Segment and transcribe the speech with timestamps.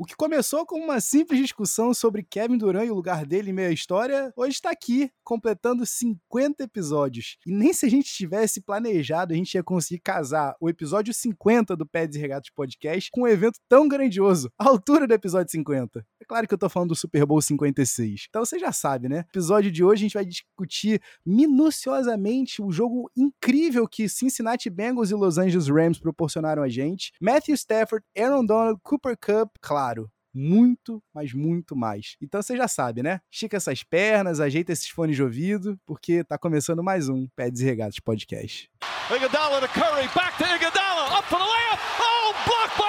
[0.00, 3.52] O que começou com uma simples discussão sobre Kevin Durant e o lugar dele em
[3.52, 7.36] meio à história, hoje está aqui, completando 50 episódios.
[7.44, 11.76] E nem se a gente tivesse planejado, a gente ia conseguir casar o episódio 50
[11.76, 16.02] do Peds e Regatos Podcast com um evento tão grandioso, à altura do episódio 50.
[16.30, 18.26] Claro que eu tô falando do Super Bowl 56.
[18.28, 19.16] Então você já sabe, né?
[19.16, 25.10] No episódio de hoje a gente vai discutir minuciosamente o jogo incrível que Cincinnati Bengals
[25.10, 27.10] e Los Angeles Rams proporcionaram a gente.
[27.20, 32.14] Matthew Stafford, Aaron Donald, Cooper Cup, claro, muito, mas muito mais.
[32.22, 33.20] Então você já sabe, né?
[33.28, 37.64] Estica essas pernas, ajeita esses fones de ouvido, porque tá começando mais um Pés e
[37.64, 38.70] Regatos Podcast.
[39.12, 41.80] Iguodala to Curry, back to Iguodala, up for the layup.
[41.98, 42.79] Oh, blocked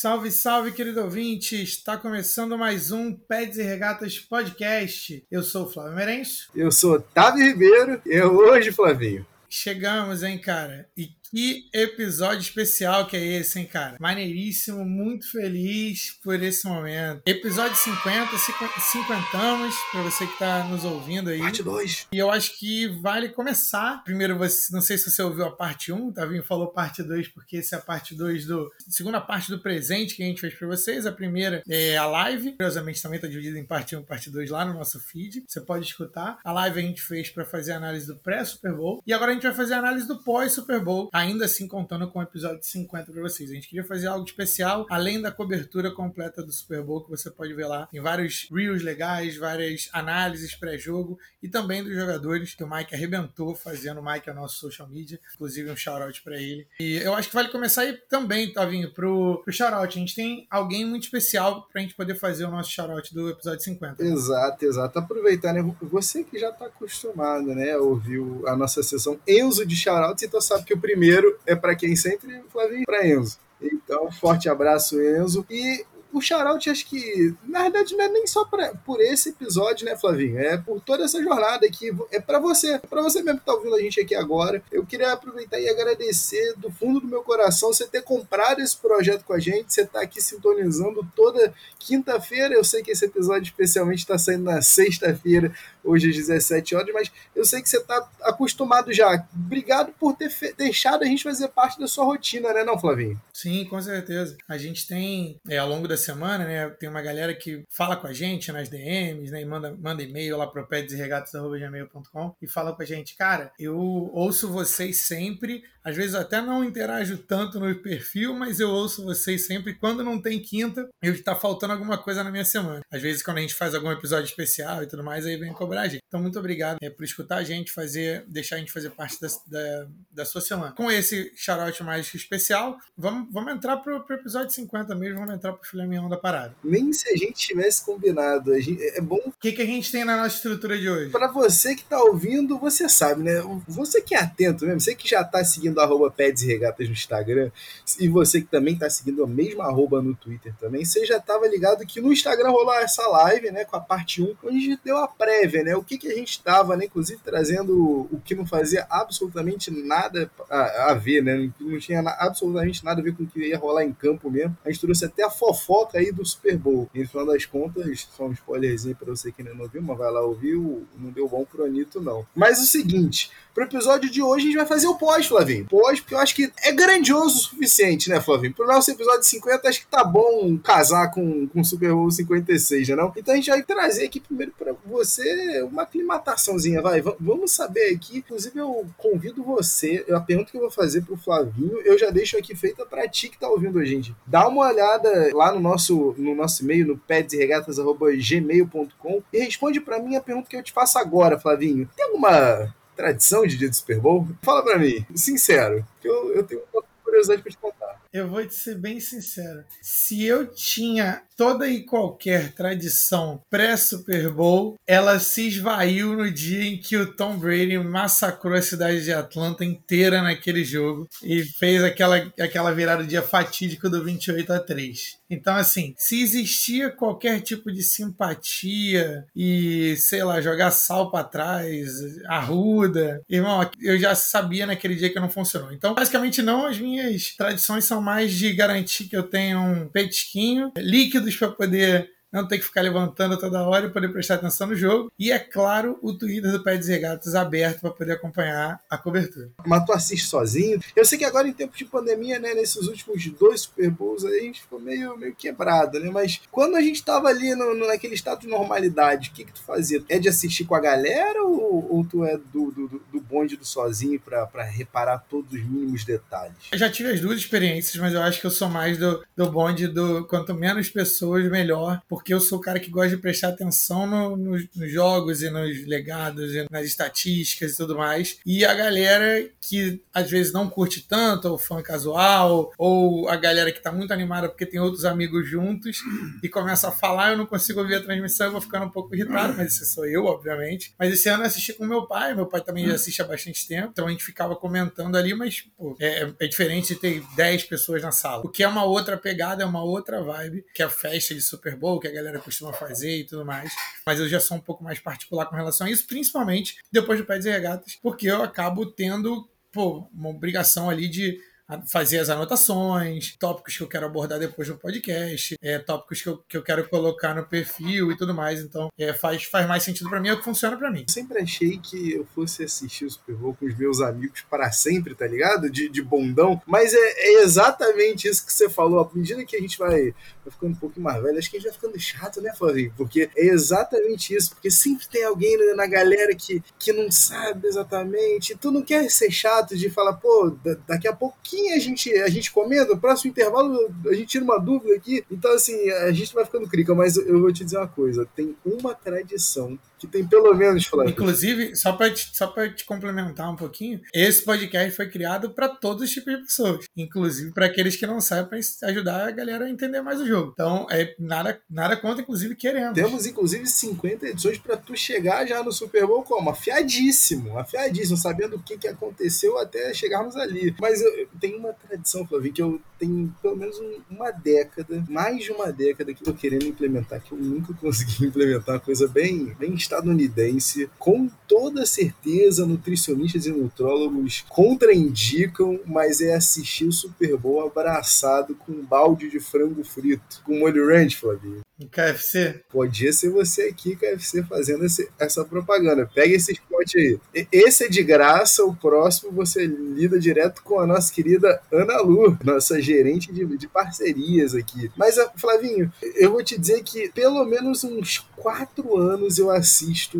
[0.00, 1.60] Salve, salve, querido ouvinte!
[1.60, 5.26] Está começando mais um Peds e Regatas Podcast.
[5.28, 6.48] Eu sou o Flávio Merenço.
[6.54, 9.26] Eu sou Otávio Ribeiro e é hoje, Flavinho.
[9.48, 10.88] Chegamos, hein, cara?
[10.96, 13.96] E que episódio especial que é esse, hein, cara?
[14.00, 17.22] Maneiríssimo, muito feliz por esse momento.
[17.26, 21.38] Episódio 50, 50 anos, pra você que tá nos ouvindo aí.
[21.38, 22.06] Parte 2.
[22.12, 24.02] E eu acho que vale começar.
[24.04, 27.58] Primeiro, você, não sei se você ouviu a parte 1, Tavinho falou parte 2, porque
[27.58, 28.70] essa é a parte 2 do.
[28.88, 31.06] Segunda parte do presente que a gente fez pra vocês.
[31.06, 32.52] A primeira é a live.
[32.52, 35.44] Curiosamente, também tá dividida em parte 1 e parte 2 lá no nosso feed.
[35.46, 36.38] Você pode escutar.
[36.44, 39.02] A live a gente fez para fazer a análise do pré-Super Bowl.
[39.06, 42.20] E agora a gente vai fazer a análise do pós-Super Bowl ainda assim contando com
[42.20, 43.50] o episódio 50 para vocês.
[43.50, 47.30] A gente queria fazer algo especial, além da cobertura completa do Super Bowl, que você
[47.30, 47.86] pode ver lá.
[47.86, 53.54] Tem vários reels legais, várias análises pré-jogo e também dos jogadores, que o Mike arrebentou
[53.54, 54.00] fazendo.
[54.00, 56.66] O Mike é nosso social media, inclusive um shout-out para ele.
[56.80, 59.96] E eu acho que vale começar aí também, Tavinho, pro, pro shout-out.
[59.96, 63.60] A gente tem alguém muito especial pra gente poder fazer o nosso shout-out do episódio
[63.64, 64.02] 50.
[64.04, 64.98] Exato, exato.
[64.98, 65.62] Aproveitar, né?
[65.82, 70.40] Você que já tá acostumado, né, a ouvir a nossa sessão Enzo de shout-outs, então
[70.40, 73.38] sabe que o primeiro primeiro é para quem sempre, Flavinho, para Enzo.
[73.60, 75.44] Então, forte abraço, Enzo.
[75.50, 79.84] E o shoutout, acho que, na verdade, não é nem só pra, por esse episódio,
[79.84, 80.38] né, Flavinho?
[80.38, 81.90] É por toda essa jornada aqui.
[82.10, 84.62] É para você, é para você mesmo que tá ouvindo a gente aqui agora.
[84.70, 89.24] Eu queria aproveitar e agradecer do fundo do meu coração você ter comprado esse projeto
[89.24, 92.54] com a gente, você tá aqui sintonizando toda quinta-feira.
[92.54, 95.52] Eu sei que esse episódio especialmente está saindo na sexta-feira,
[95.88, 99.26] hoje às 17 horas, mas eu sei que você tá acostumado já.
[99.34, 103.20] Obrigado por ter deixado a gente fazer parte da sua rotina, né, não, Flavinho?
[103.32, 104.36] Sim, com certeza.
[104.48, 106.68] A gente tem, é, ao longo da semana, né?
[106.70, 109.42] Tem uma galera que fala com a gente nas DMs, né?
[109.42, 114.50] E manda, manda e-mail lá pro pedesregatas.gmail.com e fala com a gente, cara, eu ouço
[114.50, 119.74] vocês sempre, às vezes até não interajo tanto no perfil, mas eu ouço vocês sempre.
[119.74, 122.82] Quando não tem quinta, eu tá faltando alguma coisa na minha semana.
[122.90, 125.77] Às vezes, quando a gente faz algum episódio especial e tudo mais, aí vem cobrar
[125.82, 126.02] a gente.
[126.06, 129.28] Então, muito obrigado é, por escutar a gente, fazer, deixar a gente fazer parte da,
[129.46, 130.72] da, da sua semana.
[130.72, 135.52] Com esse shoutout mais especial, vamos, vamos entrar pro, pro episódio 50 mesmo, vamos entrar
[135.52, 136.54] pro filé da parada.
[136.62, 138.58] Nem se a gente tivesse combinado.
[138.60, 139.20] Gente, é bom.
[139.24, 141.10] O que, que a gente tem na nossa estrutura de hoje?
[141.10, 143.42] Para você que tá ouvindo, você sabe, né?
[143.66, 146.92] Você que é atento mesmo, você que já tá seguindo arroba Peds e Regatas no
[146.92, 147.50] Instagram,
[147.98, 151.46] e você que também tá seguindo a mesma arroba no Twitter também, você já tava
[151.48, 153.64] ligado que no Instagram rolou essa live, né?
[153.64, 155.76] Com a parte 1, onde a gente deu a prévia, né?
[155.76, 156.86] O que, que a gente tava, né?
[156.86, 161.50] Inclusive trazendo o que não fazia absolutamente nada a, a ver, né?
[161.60, 164.56] Não tinha absolutamente nada a ver com o que ia rolar em campo mesmo.
[164.64, 166.88] A gente trouxe até a fofoca aí do Super Bowl.
[166.94, 169.98] E no final das contas, só um spoilerzinho pra você que ainda não viu, mas
[169.98, 172.26] vai lá ouvir, não deu bom pro Anitta, não.
[172.34, 175.66] Mas o seguinte, pro episódio de hoje a gente vai fazer o pós, Flavinho.
[175.66, 178.54] Pós, porque eu acho que é grandioso o suficiente, né, Flavinho?
[178.54, 182.96] Pro nosso episódio 50, acho que tá bom casar com, o Super Bowl 56, né
[182.96, 183.12] não?
[183.16, 185.22] Então a gente vai trazer aqui primeiro pra você
[185.64, 187.00] uma aclimataçãozinha, vai.
[187.00, 188.18] V vamos saber aqui.
[188.18, 192.36] Inclusive, eu convido você, a pergunta que eu vou fazer pro Flavinho, eu já deixo
[192.36, 194.14] aqui feita pra ti que tá ouvindo a gente.
[194.26, 200.16] Dá uma olhada lá no nosso, no nosso e-mail, no pedsregatas.gmail.com e responde para mim
[200.16, 201.88] a pergunta que eu te faço agora, Flavinho.
[201.96, 204.26] Tem alguma tradição de dia do Super Bowl?
[204.42, 208.00] Fala para mim, sincero, que eu, eu tenho uma curiosidade para te contar.
[208.10, 209.62] Eu vou te ser bem sincero.
[209.82, 216.78] Se eu tinha toda e qualquer tradição pré-Super Bowl, ela se esvaiu no dia em
[216.78, 222.16] que o Tom Brady massacrou a cidade de Atlanta inteira naquele jogo e fez aquela,
[222.40, 225.18] aquela virada dia fatídico do 28 a 3.
[225.30, 231.90] Então, assim, se existia qualquer tipo de simpatia e, sei lá, jogar sal para trás,
[232.26, 235.70] arruda, irmão, eu já sabia naquele dia que não funcionou.
[235.70, 240.72] Então, basicamente, não, as minhas tradições são mais de garantir que eu tenha um petisquinho
[240.76, 244.76] líquido para poder não ter que ficar levantando toda hora e poder prestar atenção no
[244.76, 245.10] jogo.
[245.18, 249.50] E é claro, o Twitter do Pé Regatas aberto para poder acompanhar a cobertura.
[249.66, 250.80] Mas tu assiste sozinho?
[250.94, 254.38] Eu sei que agora em tempo de pandemia, né, nesses últimos dois Super Bowls aí,
[254.38, 256.10] a gente ficou meio, meio quebrado, né?
[256.10, 259.52] Mas quando a gente tava ali no, no naquele estado de normalidade, o que que
[259.52, 260.02] tu fazia?
[260.08, 263.64] É de assistir com a galera ou, ou tu é do, do, do bonde do
[263.64, 266.56] sozinho para reparar todos os mínimos detalhes?
[266.72, 269.50] Eu já tive as duas experiências, mas eu acho que eu sou mais do, do
[269.50, 273.48] bonde do quanto menos pessoas, melhor, porque eu sou o cara que gosta de prestar
[273.48, 278.38] atenção no, no, nos jogos e nos legados e nas estatísticas e tudo mais.
[278.44, 283.70] E a galera que às vezes não curte tanto, ou fã casual, ou a galera
[283.70, 285.98] que tá muito animada porque tem outros amigos juntos
[286.42, 289.14] e começa a falar, eu não consigo ouvir a transmissão, eu vou ficando um pouco
[289.14, 290.94] irritado, mas esse sou eu, obviamente.
[290.98, 293.66] Mas esse ano eu assisti com meu pai, meu pai também já assiste há bastante
[293.66, 297.64] tempo, então a gente ficava comentando ali, mas pô, é, é diferente de ter 10
[297.64, 298.44] pessoas na sala.
[298.44, 301.40] O que é uma outra pegada, é uma outra vibe, que é a festa de
[301.40, 303.72] Super Bowl, que a galera costuma fazer e tudo mais.
[304.04, 307.26] Mas eu já sou um pouco mais particular com relação a isso, principalmente depois do
[307.26, 311.40] Pé de Regatas, porque eu acabo tendo pô, uma obrigação ali de
[311.86, 316.38] fazer as anotações, tópicos que eu quero abordar depois no podcast, é, tópicos que eu,
[316.48, 318.60] que eu quero colocar no perfil e tudo mais.
[318.60, 321.04] Então, é, faz, faz mais sentido para mim, é o que funciona para mim.
[321.08, 325.14] Sempre achei que eu fosse assistir o Super Bowl com os meus amigos para sempre,
[325.14, 325.70] tá ligado?
[325.70, 326.60] De, de bondão.
[326.66, 329.00] Mas é, é exatamente isso que você falou.
[329.00, 331.60] À medida que a gente vai, vai ficando um pouquinho mais velho, acho que a
[331.60, 332.92] gente vai ficando chato, né, Flavinho?
[332.96, 334.50] Porque é exatamente isso.
[334.50, 338.56] Porque sempre tem alguém na galera que, que não sabe exatamente.
[338.56, 340.56] Tu não quer ser chato de falar, pô,
[340.86, 344.44] daqui a pouquinho pouquinho a gente, a gente comenta, no próximo intervalo a gente tira
[344.44, 345.24] uma dúvida aqui.
[345.30, 348.56] Então, assim, a gente vai ficando crica, mas eu vou te dizer uma coisa: tem
[348.64, 351.10] uma tradição que tem pelo menos, Flávio.
[351.10, 356.04] Inclusive, só para te, só te complementar um pouquinho, esse podcast foi criado para todos
[356.04, 359.70] os tipos de pessoas, inclusive para aqueles que não sabem, para ajudar a galera a
[359.70, 360.52] entender mais o jogo.
[360.52, 362.94] Então, é nada, nada contra, inclusive, querendo.
[362.94, 366.50] Temos, inclusive, 50 edições para tu chegar já no Super Bowl como?
[366.50, 370.74] Afiadíssimo, afiadíssimo, sabendo o que, que aconteceu até chegarmos ali.
[370.80, 373.76] Mas eu, tem uma tradição, Flávio, que eu tenho pelo menos
[374.10, 378.26] uma década, mais de uma década que eu tô querendo implementar, que eu nunca consegui
[378.26, 386.34] implementar, uma coisa bem, bem estadunidense, com toda certeza nutricionistas e nutrólogos contraindicam, mas é
[386.34, 391.67] assistir o Super Bowl abraçado com um balde de frango frito, com molho ranch, Flavinho.
[391.86, 392.60] KFC?
[392.68, 396.10] Podia ser você aqui, KFC, fazendo esse, essa propaganda.
[396.12, 397.18] Pega esse spot aí.
[397.52, 402.36] Esse é de graça, o próximo você lida direto com a nossa querida Ana Lu,
[402.44, 404.90] nossa gerente de, de parcerias aqui.
[404.96, 410.18] Mas, Flavinho, eu vou te dizer que pelo menos uns quatro anos eu assisto,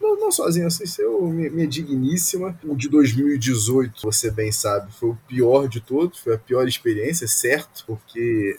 [0.00, 2.58] não, não sozinho, assisto eu, minha, minha digníssima.
[2.64, 7.26] O de 2018, você bem sabe, foi o pior de todos, foi a pior experiência,
[7.26, 7.84] certo?
[7.86, 8.58] Porque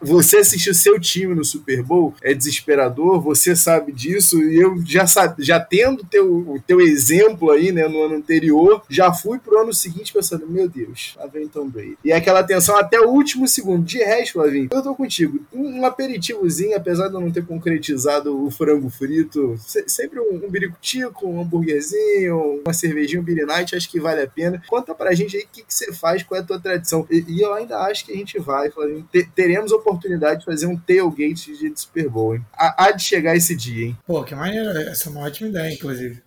[0.00, 4.80] você assistiu seu time no Super Super Bowl é desesperador, você sabe disso, e eu
[4.86, 5.04] já
[5.38, 9.74] já tendo teu, o teu exemplo aí, né, no ano anterior, já fui pro ano
[9.74, 11.98] seguinte pensando, meu Deus, lá vem Tom Brady.
[12.04, 13.84] E aquela tensão até o último segundo.
[13.84, 15.40] De resto, Flavinho, eu tô contigo.
[15.52, 21.26] Um, aperitivozinho, apesar de eu não ter concretizado o frango frito, sempre um, um biricutico,
[21.28, 24.62] um hambúrguerzinho, uma cervejinha, um night, acho que vale a pena.
[24.68, 27.06] Conta pra gente aí o que, você faz, qual é a tua tradição.
[27.10, 30.76] E, e eu ainda acho que a gente vai, Flavinho, teremos oportunidade de fazer um
[30.76, 32.44] tailgate de Super Bowl, hein?
[32.52, 33.98] Há, de chegar esse dia, hein?
[34.06, 34.70] Pô, que maneiro.
[34.78, 36.22] Essa é uma ótima ideia, inclusive.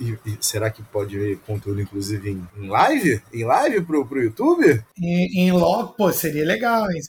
[0.00, 3.22] E, e, será que pode ver conteúdo, inclusive, em, em, live?
[3.32, 4.82] Em live pro, pro YouTube?
[5.00, 7.00] Em, em logo, pô, seria legal, hein?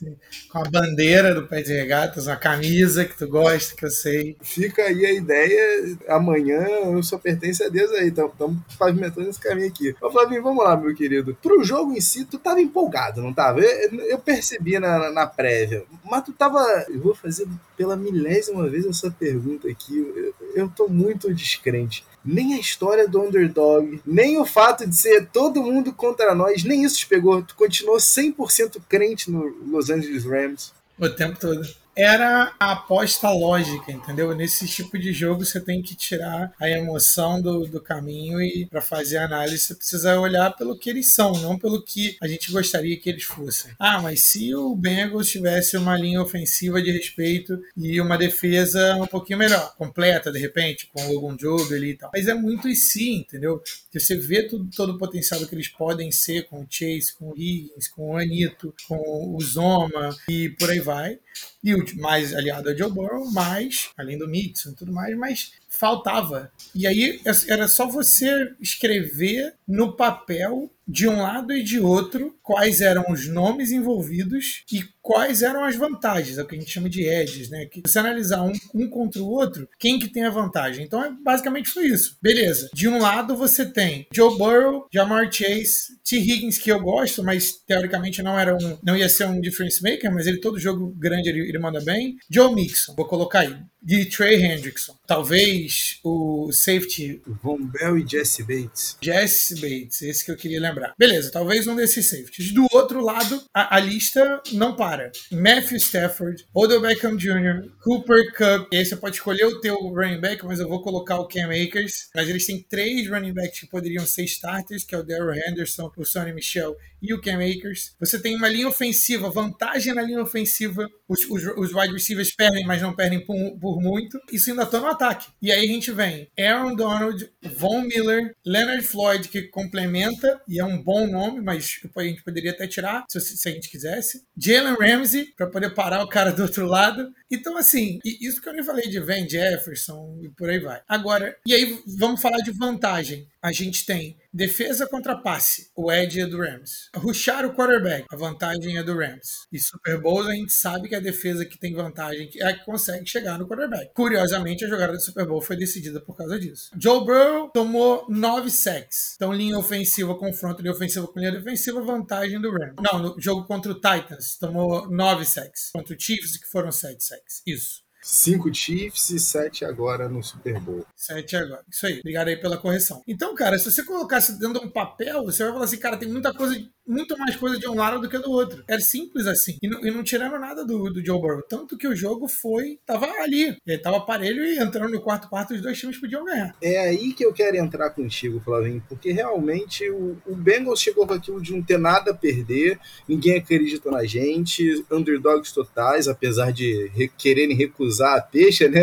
[0.50, 4.36] Com a bandeira do Pé de Regatas, uma camisa que tu gosta, que eu sei.
[4.42, 5.96] Fica aí a ideia.
[6.08, 8.08] Amanhã eu só pertence a Deus aí.
[8.08, 9.94] Estamos pavimentando esse caminho aqui.
[10.00, 11.36] Ô, Flavinho, vamos lá, meu querido.
[11.42, 13.60] Pro jogo em si, tu tava empolgado, não tava?
[13.60, 15.84] Eu, eu percebi na, na prévia.
[16.04, 16.60] Mas tu tava.
[16.88, 19.98] Eu vou fazer pela milésima vez essa pergunta aqui.
[19.98, 25.26] Eu, eu tô muito descrente nem a história do underdog, nem o fato de ser
[25.26, 27.42] todo mundo contra nós, nem isso te pegou.
[27.42, 30.72] Tu continuou 100% crente no Los Angeles Rams.
[30.98, 34.34] O tempo todo era a aposta lógica, entendeu?
[34.34, 38.80] Nesse tipo de jogo você tem que tirar a emoção do, do caminho e para
[38.80, 42.50] fazer a análise você precisa olhar pelo que eles são, não pelo que a gente
[42.50, 43.72] gostaria que eles fossem.
[43.78, 49.06] Ah, mas se o Bengals tivesse uma linha ofensiva de respeito e uma defesa um
[49.06, 52.10] pouquinho melhor, completa de repente, com o Logan Job ali e tal.
[52.12, 53.62] Mas é muito e sim, entendeu?
[53.92, 57.36] Você vê tudo, todo o potencial que eles podem ser com o Chase, com o
[57.36, 61.18] Higgins, com o Anito, com o Zoma e por aí vai.
[61.64, 65.52] E o mais aliado a Joe Burrow, mais, além do Mixon e tudo mais, mas
[65.70, 66.52] faltava.
[66.74, 72.82] E aí era só você escrever no papel de um lado e de outro quais
[72.82, 76.88] eram os nomes envolvidos e quais eram as vantagens, é o que a gente chama
[76.88, 77.66] de edges, né?
[77.66, 80.84] Que você analisar um, um contra o outro, quem que tem a vantagem.
[80.84, 82.16] Então, é, basicamente foi isso.
[82.22, 82.70] Beleza.
[82.72, 86.16] De um lado você tem Joe Burrow, Jamar Chase, T.
[86.16, 90.12] Higgins, que eu gosto, mas teoricamente não era um, não ia ser um difference maker,
[90.12, 92.16] mas ele todo jogo grande ele, ele manda bem.
[92.30, 93.56] Joe Mixon, vou colocar aí.
[93.82, 94.96] De Trey Hendrickson.
[95.06, 97.20] Talvez o safety.
[97.42, 98.96] Von Bell e Jesse Bates.
[99.02, 100.94] Jesse Bates, esse que eu queria lembrar.
[100.98, 102.52] Beleza, talvez um desses safeties.
[102.52, 105.12] Do outro lado, a, a lista não para.
[105.30, 108.68] Matthew Stafford, Odell Beckham Jr., Cooper Cup.
[108.72, 111.48] E aí você pode escolher o teu running back, mas eu vou colocar o Cam
[111.50, 112.08] Akers.
[112.14, 115.90] Mas eles têm três running backs que poderiam ser starters, que é o Daryl Henderson,
[115.96, 117.94] o Sonny Michel e o Cam Akers.
[118.00, 120.88] Você tem uma linha ofensiva, vantagem na linha ofensiva.
[121.06, 124.18] Os, os, os wide receivers perdem, mas não perdem por, por muito.
[124.32, 125.28] Isso ainda tá no ataque.
[125.42, 130.64] E aí a gente vem Aaron Donald, Von Miller, Leonard Floyd, que complementa, e é
[130.64, 134.24] um bom nome, mas a gente poderia até tirar, se, se a gente quisesse.
[134.36, 137.12] Jalen Ramsey, para poder parar o cara do outro lado.
[137.34, 140.80] Então, assim, isso que eu nem falei de Van Jefferson e por aí vai.
[140.88, 143.28] Agora, e aí vamos falar de vantagem.
[143.42, 146.88] A gente tem defesa contra passe, o edge é do Rams.
[146.96, 149.46] Rushar o quarterback, a vantagem é do Rams.
[149.52, 152.64] E Super Bowl a gente sabe que a defesa que tem vantagem é a que
[152.64, 153.92] consegue chegar no quarterback.
[153.94, 156.70] Curiosamente, a jogada do Super Bowl foi decidida por causa disso.
[156.76, 159.12] Joe Burrow tomou 9 sacks.
[159.14, 162.76] Então, linha ofensiva, confronto de ofensiva com linha defensiva, vantagem do Rams.
[162.80, 165.70] Não, no jogo contra o Titans, tomou 9 sacks.
[165.72, 167.23] Contra o Chiefs, que foram 7 sacks.
[167.46, 167.82] Isso.
[168.02, 170.84] Cinco Chiefs e sete agora no Super Bowl.
[170.94, 171.64] Sete agora.
[171.70, 172.00] Isso aí.
[172.00, 173.02] Obrigado aí pela correção.
[173.08, 176.08] Então, cara, se você colocasse dentro de um papel, você vai falar assim, cara, tem
[176.08, 176.54] muita coisa
[176.86, 178.62] muito mais coisa de um lado do que do outro.
[178.68, 179.58] Era simples assim.
[179.62, 181.42] E não, e não tiraram nada do, do Joe Burrow.
[181.42, 182.78] Tanto que o jogo foi.
[182.86, 183.56] Tava ali.
[183.66, 186.54] Ele tava parelho e entrando no quarto quarto, os dois times podiam ganhar.
[186.60, 191.14] É aí que eu quero entrar contigo, Flavinho, porque realmente o, o Bengals chegou com
[191.14, 196.90] aquilo de não ter nada a perder, ninguém acredita na gente, underdogs totais, apesar de
[196.94, 198.82] re, quererem recusar a peixe, né?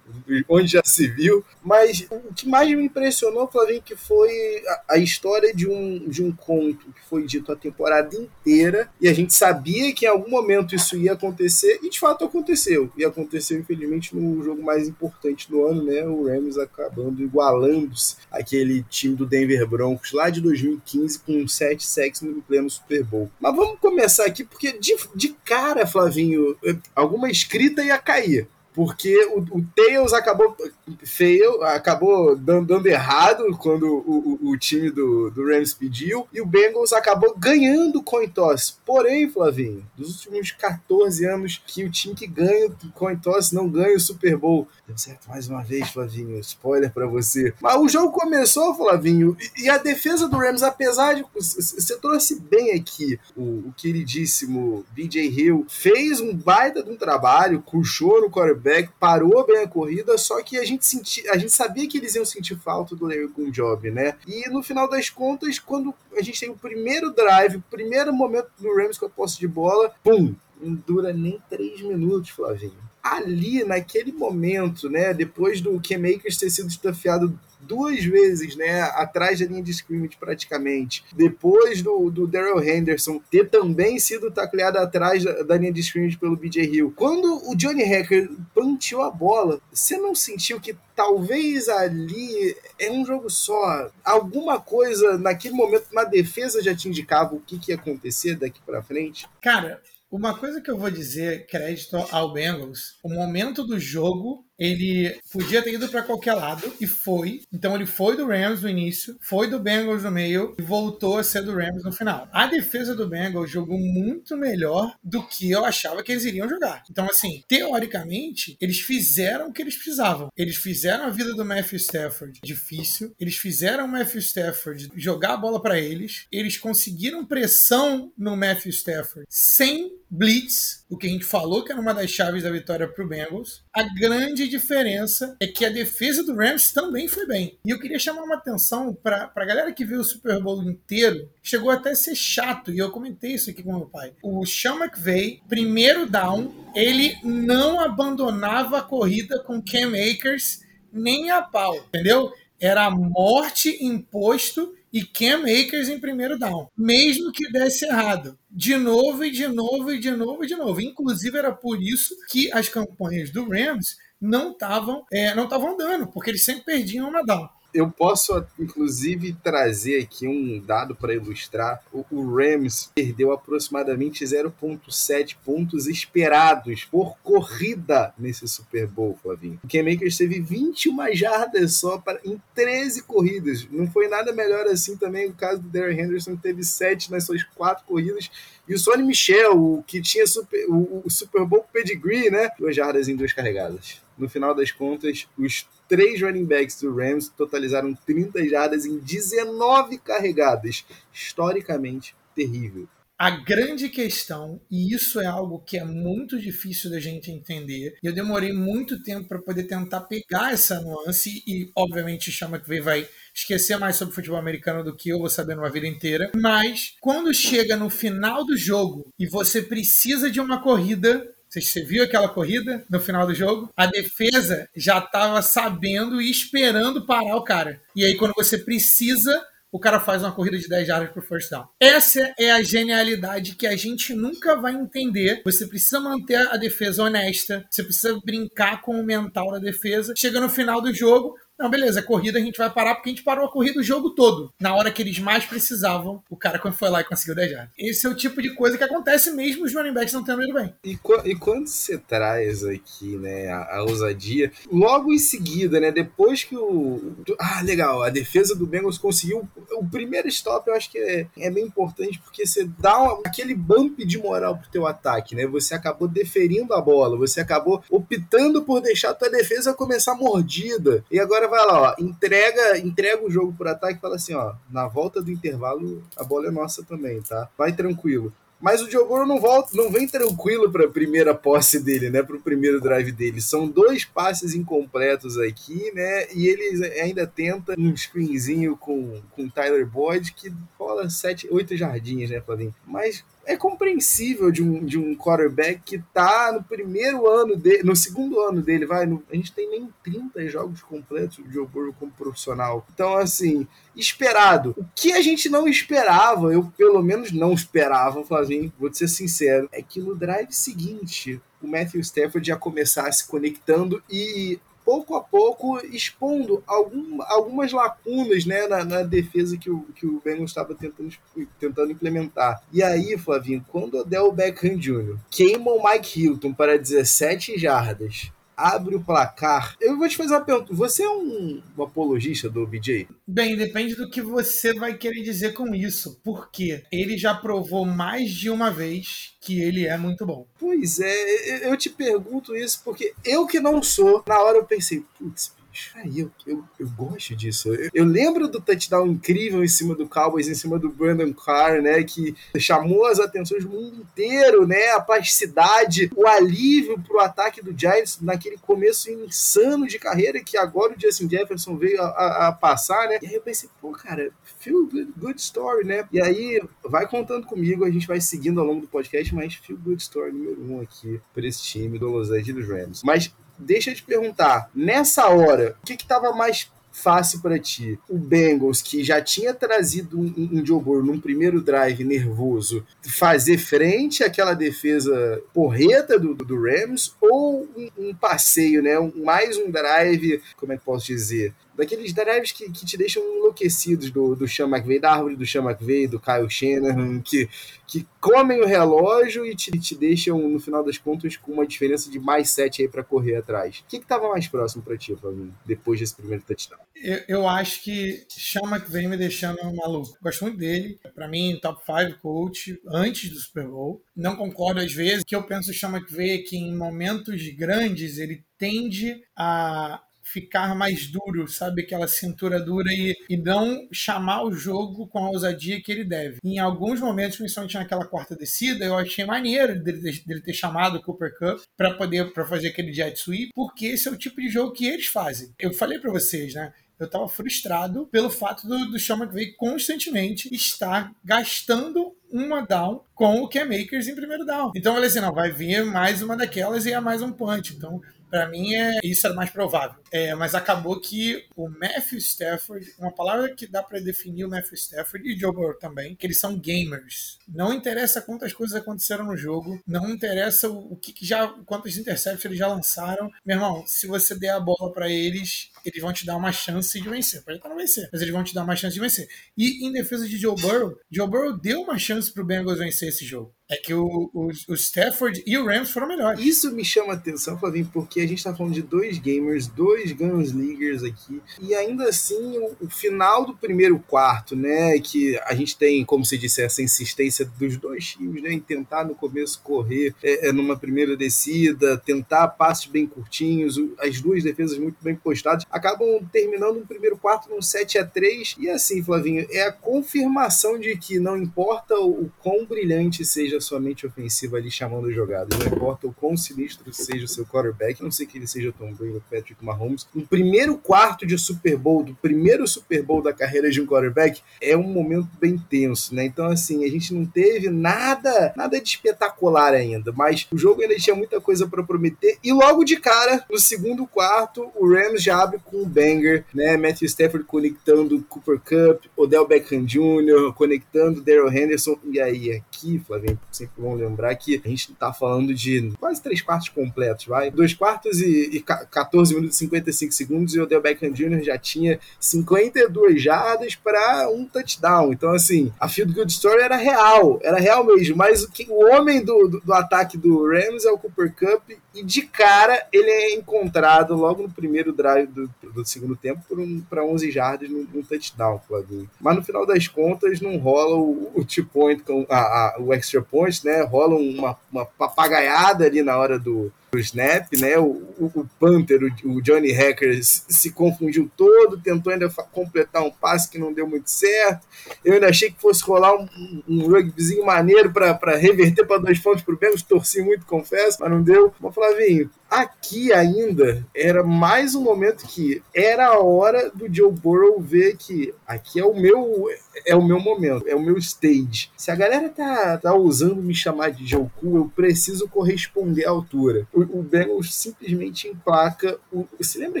[0.48, 1.44] Onde já se viu.
[1.62, 4.30] Mas o que mais me impressionou, Flavinho, que foi
[4.66, 9.08] a, a história de um, de um conto que foi de a temporada inteira e
[9.08, 12.90] a gente sabia que em algum momento isso ia acontecer e de fato aconteceu.
[12.96, 16.04] E aconteceu, infelizmente, no jogo mais importante do ano, né?
[16.04, 22.20] O Rams acabando igualando-se aquele time do Denver Broncos lá de 2015 com sete sacks
[22.20, 23.30] no pleno Super Bowl.
[23.40, 26.56] Mas vamos começar aqui porque de, de cara, Flavinho,
[26.94, 30.56] alguma escrita ia cair porque o, o Tails acabou
[31.02, 36.40] feio, acabou dando, dando errado quando o, o, o, time do, do Rams pediu, e
[36.40, 38.78] o Bengals acabou ganhando o coin toss.
[38.84, 43.68] Porém, Flavinho, dos últimos 14 anos que o time que ganha o coin toss não
[43.68, 44.68] ganha o Super Bowl.
[44.86, 47.52] Deu certo mais uma vez, Flavinho, spoiler para você.
[47.60, 52.40] Mas o jogo começou, Flavinho, e, e a defesa do Rams, apesar de você trouxe
[52.40, 58.30] bem aqui o, o queridíssimo BJ Hill, fez um baita de um trabalho, puxou no
[58.30, 61.98] quarterback quarterback, parou bem a corrida, só que a gente, senti, a gente sabia que
[61.98, 64.16] eles iam sentir falta do Larry Job, né?
[64.26, 68.50] E no final das contas, quando a gente tem o primeiro drive, o primeiro momento
[68.58, 73.64] do Rams com a posse de bola, pum, não dura nem três minutos, Flavinho ali,
[73.64, 79.62] naquele momento, né, depois do K-Makers ter sido desafiado duas vezes, né, atrás da linha
[79.62, 85.56] de scrimmage praticamente, depois do, do Daryl Henderson ter também sido tacleado atrás da, da,
[85.56, 90.14] linha de scrimmage pelo BJ Hill, quando o Johnny Hacker planteou a bola, você não
[90.14, 96.74] sentiu que talvez ali é um jogo só, alguma coisa naquele momento na defesa já
[96.74, 99.26] te indicava o que, que ia acontecer daqui para frente?
[99.40, 105.18] Cara, uma coisa que eu vou dizer, crédito ao Bengals, o momento do jogo ele
[105.32, 107.40] podia ter ido para qualquer lado e foi.
[107.50, 111.24] Então ele foi do Rams no início, foi do Bengals no meio e voltou a
[111.24, 112.28] ser do Rams no final.
[112.30, 116.82] A defesa do Bengals jogou muito melhor do que eu achava que eles iriam jogar.
[116.90, 120.28] Então, assim, teoricamente, eles fizeram o que eles precisavam.
[120.36, 125.36] Eles fizeram a vida do Matthew Stafford difícil, eles fizeram o Matthew Stafford jogar a
[125.36, 131.24] bola para eles, eles conseguiram pressão no Matthew Stafford sem blitz, o que a gente
[131.24, 133.62] falou que era uma das chaves da vitória para o Bengals.
[133.72, 137.58] A grande diferença é que a defesa do Rams também foi bem.
[137.64, 141.30] E eu queria chamar uma atenção para a galera que viu o Super Bowl inteiro,
[141.42, 144.12] chegou até a ser chato, e eu comentei isso aqui com meu pai.
[144.22, 150.60] O Sean McVay, primeiro down, ele não abandonava a corrida com Cam Akers
[150.92, 152.32] nem a pau, entendeu?
[152.60, 158.38] Era morte imposto e Cam Akers em primeiro down, mesmo que desse errado.
[158.50, 160.80] De novo e de novo e de novo e de novo.
[160.80, 166.08] Inclusive era por isso que as campanhas do Rams não estavam é, não estavam andando,
[166.08, 171.82] porque eles sempre perdiam uma down eu posso, inclusive, trazer aqui um dado para ilustrar.
[171.92, 179.60] O, o, Rams perdeu aproximadamente 0,7 pontos esperados por corrida nesse Super Bowl, Flavinho.
[179.62, 183.66] O Cam Makers teve 21 jardas só em 13 corridas.
[183.70, 187.42] Não foi nada melhor assim também o caso do Darren Henderson, teve 7 nas suas
[187.42, 188.30] 4 corridas.
[188.68, 192.50] E o Sonny Michel, o que tinha super, o, o Super Bowl pedigree, né?
[192.58, 194.00] Duas jardas em duas carregadas.
[194.16, 199.98] No final das contas, os três running backs do Rams totalizaram 30 jardas em 19
[199.98, 200.84] carregadas.
[201.12, 202.88] Historicamente terrível.
[203.22, 208.14] A grande questão, e isso é algo que é muito difícil da gente entender, eu
[208.14, 213.06] demorei muito tempo para poder tentar pegar essa nuance, e obviamente chama que vai
[213.40, 217.32] esquecer mais sobre futebol americano do que eu vou saber numa vida inteira, mas quando
[217.34, 222.84] chega no final do jogo e você precisa de uma corrida, você viu aquela corrida
[222.88, 223.70] no final do jogo?
[223.76, 227.80] A defesa já estava sabendo e esperando parar o cara.
[227.96, 231.50] E aí, quando você precisa, o cara faz uma corrida de 10 jardas pro first
[231.50, 231.66] down.
[231.78, 235.42] Essa é a genialidade que a gente nunca vai entender.
[235.44, 240.14] Você precisa manter a defesa honesta, você precisa brincar com o mental da defesa.
[240.16, 243.12] Chega no final do jogo, não, beleza, a corrida a gente vai parar porque a
[243.12, 244.50] gente parou a corrida o jogo todo.
[244.58, 247.70] Na hora que eles mais precisavam, o cara foi lá e conseguiu 10 jardas.
[247.78, 250.54] Esse é o tipo de coisa que acontece mesmo os running backs não tendo ido
[250.54, 250.72] bem.
[250.82, 256.44] E, e quando você traz aqui, né, a, a, ousadia, logo em seguida, né, depois
[256.44, 257.14] que o...
[257.38, 261.50] Ah, legal, a defesa do Bengals conseguiu o primeiro stop, eu acho que é, é
[261.50, 265.46] bem importante porque você dá uma, aquele bump de moral pro teu ataque, né?
[265.46, 271.04] Você acabou deferindo a bola, você acabou optando por deixar a tua defesa começar mordida.
[271.10, 274.54] E agora vai lá, ó, entrega, entrega o jogo por ataque e fala assim, ó,
[274.70, 277.48] na volta do intervalo a bola é nossa também, tá?
[277.58, 278.32] Vai tranquilo.
[278.60, 282.22] Mas o Burrow não volta, não vem tranquilo para a primeira posse dele, né?
[282.22, 283.40] Para o primeiro drive dele.
[283.40, 286.26] São dois passes incompletos aqui, né?
[286.34, 292.28] E ele ainda tenta um screenzinho com com Tyler Boyd que rola sete, oito jardinhas,
[292.28, 292.74] né, Flavinho?
[292.86, 297.96] Mas é compreensível de um, de um quarterback que tá no primeiro ano dele, no
[297.96, 301.94] segundo ano dele, vai, no, a gente tem nem 30 jogos completos de Joe Burrow
[301.98, 302.86] como profissional.
[302.92, 304.74] Então, assim, esperado.
[304.76, 309.08] O que a gente não esperava, eu pelo menos não esperava, Flavinho, vou te ser
[309.08, 314.58] sincero, é que no drive seguinte o Matthew Stafford já começasse conectando e
[314.90, 320.20] pouco a pouco expondo algum, algumas lacunas né, na, na, defesa que o, que o
[320.20, 321.14] Bengals estava tentando,
[321.60, 322.60] tentando implementar.
[322.72, 325.16] E aí, Flavinho, quando o Del Beckham Jr.
[325.30, 329.76] queima o Mike Hilton para 17 jardas abre o placar.
[329.80, 330.74] Eu vou te fazer uma pergunta.
[330.74, 333.08] Você é um, um, apologista do BJ?
[333.26, 336.20] Bem, depende do que você vai querer dizer com isso.
[336.22, 340.46] Porque ele já provou mais de uma vez que ele é muito bom.
[340.58, 345.02] Pois é, eu te pergunto isso porque eu que não sou, na hora eu pensei,
[345.18, 345.52] putz,
[345.94, 347.72] Aí eu, eu, eu gosto disso.
[347.72, 351.80] Eu, eu, lembro do touchdown incrível em cima do Cowboys, em cima do Brandon Carr,
[351.80, 352.02] né?
[352.02, 354.90] Que chamou as atenções do mundo inteiro, né?
[354.90, 360.94] A plasticidade, o alívio pro ataque do Giants naquele começo insano de carreira que agora
[360.94, 363.18] o Justin Jefferson veio a, a, a passar, né?
[363.22, 366.06] E aí eu pensei, pô, cara, feel good, good story, né?
[366.12, 369.78] E aí vai contando comigo, a gente vai seguindo ao longo do podcast, mas feel
[369.78, 373.02] good story número um aqui para esse time do Los Angeles Rams.
[373.02, 377.98] Mas deixa eu te perguntar, nessa hora, o que estava mais fácil para ti?
[378.08, 384.54] O Bengals, que já tinha trazido um, um num primeiro drive nervoso, fazer frente àquela
[384.54, 388.98] defesa porreta do, do Rams, ou um, um passeio, né?
[388.98, 391.54] Um, mais um drive, como é que posso dizer?
[391.80, 395.62] Daqueles drives que, que te deixam enlouquecidos do, do Sean McVay, da árvore do Sean
[395.62, 397.48] McVay, do Kyle Shanahan, que,
[397.86, 402.10] que comem o relógio e te, te deixam, no final das contas, com uma diferença
[402.10, 403.78] de mais sete aí para correr atrás.
[403.78, 406.80] O que estava mais próximo para ti, Flavinho, depois desse primeiro touchdown?
[407.02, 410.18] Eu, eu acho que Sean McVay me deixando maluco.
[410.22, 411.00] Gosto muito dele.
[411.14, 414.02] Para mim, top 5 coach antes do Super Bowl.
[414.14, 415.22] Não concordo às vezes.
[415.22, 420.02] O que eu penso do Sean McVay é que em momentos grandes ele tende a
[420.32, 421.82] ficar mais duro, sabe?
[421.82, 426.38] Aquela cintura dura e, e não chamar o jogo com a ousadia que ele deve.
[426.44, 431.02] Em alguns momentos, principalmente naquela quarta descida, eu achei maneiro dele, dele ter chamado o
[431.02, 434.48] Cooper Cup para poder para fazer aquele jet sweep, porque esse é o tipo de
[434.48, 435.52] jogo que eles fazem.
[435.58, 436.72] Eu falei para vocês, né?
[437.00, 443.40] eu estava frustrado pelo fato do, do Sean McVay constantemente estar gastando uma down com
[443.40, 444.70] o Cam Makers em primeiro down.
[444.76, 447.74] Então eu falei assim, não, vai vir mais uma daquelas e é mais um punch.
[447.74, 450.00] Então Para mim, é, isso era mais provável.
[450.12, 454.74] É, mas acabou que o Matthew Stafford, uma palavra que dá para definir o Matthew
[454.74, 457.38] Stafford e Joe Burrow também, que eles são gamers.
[457.48, 461.96] Não interessa quantas coisas aconteceram no jogo, não interessa o, o que, que, já, quantas
[461.96, 463.30] intercepts eles já lançaram.
[463.44, 467.00] Meu irmão, se você der a bola para eles, eles vão te dar uma chance
[467.00, 467.42] de vencer.
[467.42, 469.28] Pode até não vencer, mas eles vão te dar uma chance de vencer.
[469.56, 473.24] E em defesa de Joe Burrow, Joe Burrow deu uma chance pro Bengals vencer esse
[473.24, 473.54] jogo.
[473.70, 476.44] É que o, o, o, Stafford e o Rams foram melhores.
[476.44, 481.04] Isso me chama atenção, Flavinho, porque a gente tá falando de dois gamers, dois Gunsligers
[481.04, 486.04] aqui, e ainda assim o, o, final do primeiro quarto, né, que a gente tem,
[486.04, 490.48] como se disse, essa insistência dos dois times, né, em tentar no começo correr é,
[490.48, 496.20] é numa primeira descida, tentar passes bem curtinhos, as duas defesas muito bem postadas, acabam
[496.32, 500.96] terminando o primeiro quarto num 7 a 3 e assim, Flavinho, é a confirmação de
[500.96, 505.66] que não importa o quão brilhante seja a sua mente ofensiva ali chamando jogadas, não
[505.66, 509.14] importa o quão sinistro seja o seu quarterback, não sei que ele seja Tom Brady
[509.14, 513.70] ou Patrick Mahomes, no primeiro quarto de Super Bowl, do primeiro Super Bowl da carreira
[513.70, 516.24] de um quarterback, é um momento bem tenso, né?
[516.24, 520.96] Então, assim, a gente não teve nada, nada de espetacular ainda, mas o jogo ainda
[520.96, 525.42] tinha muita coisa para prometer e logo de cara, no segundo quarto, o Rams já
[525.42, 526.76] abre com um banger, né?
[526.76, 531.98] Matthew Stafford conectando Cooper Cup, Odell Beckham Jr., conectando Daryl Henderson.
[532.04, 536.40] E aí, aqui, Flavinho, sempre vão lembrar que a gente tá falando de quase três
[536.40, 537.50] quartos completos, vai?
[537.50, 541.42] Dois quartos e, e 14 minutos e 55 segundos, e o Odell Beckham Jr.
[541.42, 545.12] já tinha 52 jardas para um touchdown.
[545.12, 548.16] Então, assim, a Field Good Story era real, era real mesmo.
[548.16, 551.70] Mas o, que, o homem do, do, do ataque do Rams é o Cooper Cup,
[551.94, 556.40] e de cara ele é encontrado logo no primeiro drive do, do segundo tempo
[556.88, 559.10] para um, 11 jardas no, no touchdown, Flavinho.
[559.20, 562.92] Mas no final das contas não rola o, o two point, com, a, a, o
[562.92, 563.82] extra point, né?
[563.82, 567.78] Rola uma, uma papagaiada ali na hora do, o snap, né?
[567.78, 573.10] O, o, o Panther, o, o, Johnny Hacker, se confundiu todo, tentou ainda completar um
[573.10, 574.66] passe que não deu muito certo.
[575.04, 576.28] Eu ainda achei que fosse rolar um,
[576.68, 581.10] um rugbyzinho maneiro para reverter para dois pontos para o Bengals, torci muito, confesso, mas
[581.10, 581.54] não deu.
[581.60, 587.60] Mas Flavinho, aqui ainda era mais um momento que era a hora do Joe Burrow
[587.60, 589.46] ver que aqui é o meu
[589.86, 591.70] é o meu momento, é o meu stage.
[591.76, 596.10] Se a galera tá, tá ousando me chamar de Joe Cool, eu preciso corresponder à
[596.10, 596.66] altura.
[596.72, 598.98] O, o Bengals simplesmente emplaca.
[599.12, 599.80] O, você lembra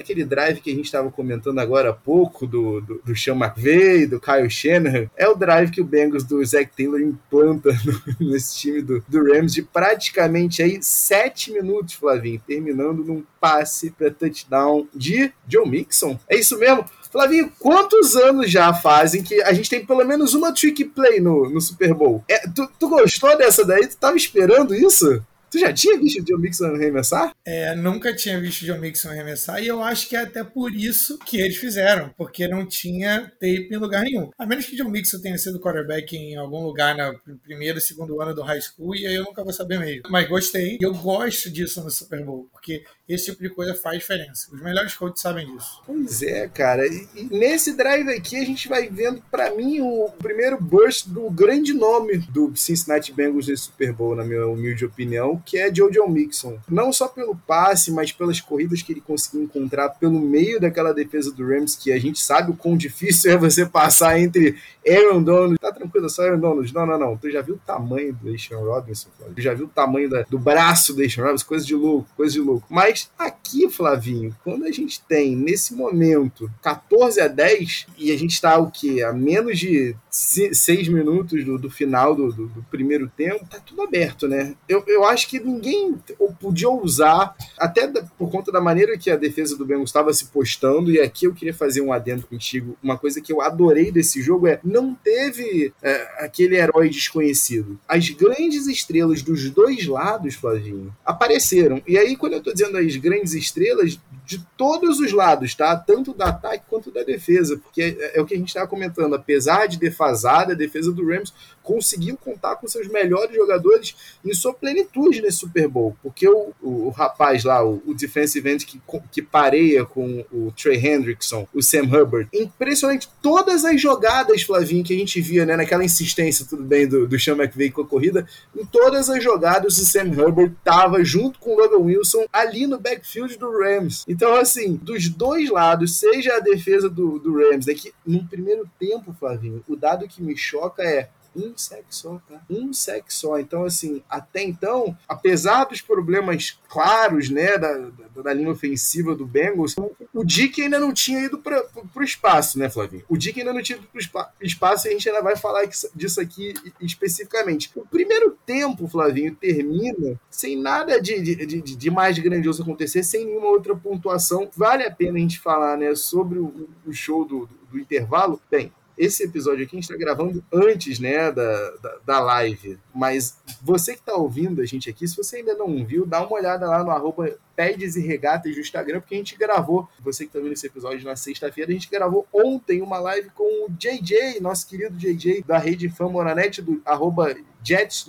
[0.00, 4.06] aquele drive que a gente estava comentando agora há pouco do, do, do Sean McVay,
[4.06, 5.10] do Kyle Shanahan?
[5.16, 9.32] É o drive que o Bengals do Zach Taylor implanta no, nesse time do, do
[9.32, 16.18] Rams de praticamente aí sete minutos, Flavinho terminando num passe para touchdown de Joe Mixon.
[16.28, 16.84] É isso mesmo?
[17.10, 21.50] Flavinho, quantos anos já fazem que a gente tem pelo menos uma trick play no,
[21.50, 22.22] no Super Bowl?
[22.28, 23.86] É, tu, tu gostou dessa daí?
[23.88, 25.20] Tu tava esperando isso?
[25.50, 27.34] Tu já tinha visto o John Mixon arremessar?
[27.44, 30.72] É, nunca tinha visto o John Mixon arremessar e eu acho que é até por
[30.72, 34.30] isso que eles fizeram, porque não tinha tape em lugar nenhum.
[34.38, 38.34] A menos que John Mixon tenha sido quarterback em algum lugar no primeiro, segundo ano
[38.34, 40.02] do high school e aí eu nunca vou saber mesmo.
[40.08, 43.98] Mas gostei e eu gosto disso no Super Bowl, porque esse tipo de coisa faz
[43.98, 44.48] diferença.
[44.52, 45.82] Os melhores coaches sabem disso.
[45.84, 46.86] Pois é, cara.
[46.86, 51.28] E, e nesse drive aqui a gente vai vendo, para mim, o primeiro burst do
[51.28, 55.90] grande nome do Cincinnati Bengals nesse Super Bowl, na minha humilde opinião, que é Joe
[56.08, 56.58] Mixon.
[56.68, 61.32] Não só pelo passe, mas pelas corridas que ele conseguiu encontrar pelo meio daquela defesa
[61.32, 65.58] do Rams, que a gente sabe o quão difícil é você passar entre Aaron Donald.
[65.58, 66.74] Tá tranquilo, só Aaron Donald.
[66.74, 67.16] Não, não, não.
[67.16, 69.08] Tu já viu o tamanho do Deshaun Robinson?
[69.34, 71.46] Tu já viu o tamanho da, do braço do Deshaun Robinson?
[71.46, 72.66] Coisa de louco, coisa de louco.
[72.68, 78.32] Mas aqui, Flavinho, quando a gente tem nesse momento 14 a 10 e a gente
[78.32, 79.02] está o que?
[79.02, 83.82] A menos de 6 minutos do, do final do, do, do, primeiro tempo, tá tudo
[83.82, 84.54] aberto, né?
[84.68, 85.94] Eu, eu acho que ninguém
[86.40, 87.86] podia ousar, até
[88.18, 91.32] por conta da maneira que a defesa do Bengals estava se postando, e aqui eu
[91.32, 92.76] queria fazer um adendo contigo.
[92.82, 97.78] Uma coisa que eu adorei desse jogo é não teve é, aquele herói desconhecido.
[97.86, 101.80] As grandes estrelas dos dois lados, Flavinho, apareceram.
[101.86, 105.76] E aí, quando eu tô dizendo as grandes estrelas de todos os lados, tá?
[105.76, 109.14] Tanto do ataque quanto da defesa, porque é, é o que a gente estava comentando.
[109.14, 114.52] Apesar de defasada, a defesa do Rams conseguiu contar com seus melhores jogadores em sua
[114.52, 118.80] plenitude nesse Super Bowl, porque o, o, o rapaz lá, o, o defensive end que,
[119.10, 123.08] que pareia com o Trey Hendrickson, o Sam Hubbard, impressionante.
[123.22, 127.18] Todas as jogadas, Flavinho, que a gente via, né, naquela insistência, tudo bem, do, do
[127.18, 131.54] Sean McVay com a corrida, em todas as jogadas o Sam Hubbard estava junto com
[131.54, 134.04] o Logan Wilson ali no backfield do Rams.
[134.08, 138.68] Então, assim, dos dois lados, seja a defesa do, do Rams, é que no primeiro
[138.78, 142.42] tempo, Flavinho, o dado que me choca é Um sec só, tá?
[142.50, 143.38] Um sec só.
[143.38, 149.26] Então, assim, até então, apesar dos problemas claros, né, da, da, da linha ofensiva do
[149.26, 151.64] Bengals, o, o Dick ainda não tinha ido para
[151.94, 153.04] o espaço, né, Flavinho?
[153.08, 155.68] O Dick ainda não tinha ido para o espaço e a gente ainda vai falar
[155.94, 157.70] disso aqui especificamente.
[157.74, 163.24] O primeiro tempo, Flavinho, termina sem nada de, de, de, de mais grandioso acontecer, sem
[163.26, 164.50] nenhuma outra pontuação.
[164.56, 168.40] Vale a pena a gente falar, né, sobre o, o show do, do, do intervalo?
[168.50, 172.78] Bem, esse episódio aqui a gente está gravando antes né, da, da, da, live.
[172.94, 176.36] Mas você que está ouvindo a gente aqui, se você ainda não viu, dá uma
[176.36, 180.30] olhada lá no arroba Pedes e Regatas do Instagram, porque a gente gravou, você que
[180.30, 184.40] está vendo esse episódio na sexta-feira, a gente gravou ontem uma live com o JJ,
[184.40, 188.06] nosso querido JJ, da rede Famoranet, do arroba Jets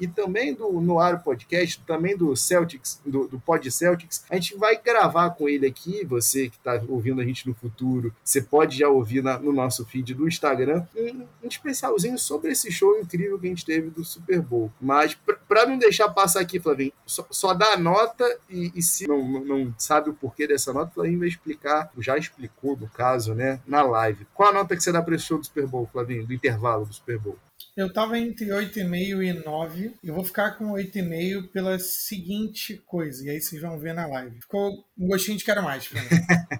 [0.00, 4.24] e também do No Ar Podcast, também do Celtics, do, do Pod Celtics.
[4.30, 6.04] A gente vai gravar com ele aqui.
[6.06, 9.84] Você que está ouvindo a gente no futuro, você pode já ouvir na, no nosso
[9.84, 14.04] feed do Instagram um, um, especialzinho sobre esse show incrível que a gente teve do
[14.04, 14.72] Super Bowl.
[14.80, 15.16] Mas
[15.48, 19.44] para não deixar passar aqui, Flavinho, só, só dá a nota e, e se não,
[19.44, 23.82] não sabe o porquê dessa nota, Flavinho vai explicar, já explicou no caso, né, na
[23.82, 24.26] live.
[24.34, 26.86] Qual a nota que você dá para esse show do Super Bowl, Flavinho, do intervalo
[26.86, 27.38] do Super Bowl?
[27.76, 29.94] Eu tava entre 8,5 e 9.
[30.02, 33.24] Eu vou ficar com 8,5 pela seguinte coisa.
[33.24, 34.40] E aí vocês vão ver na live.
[34.40, 36.08] Ficou um gostinho de quero mais pra mim.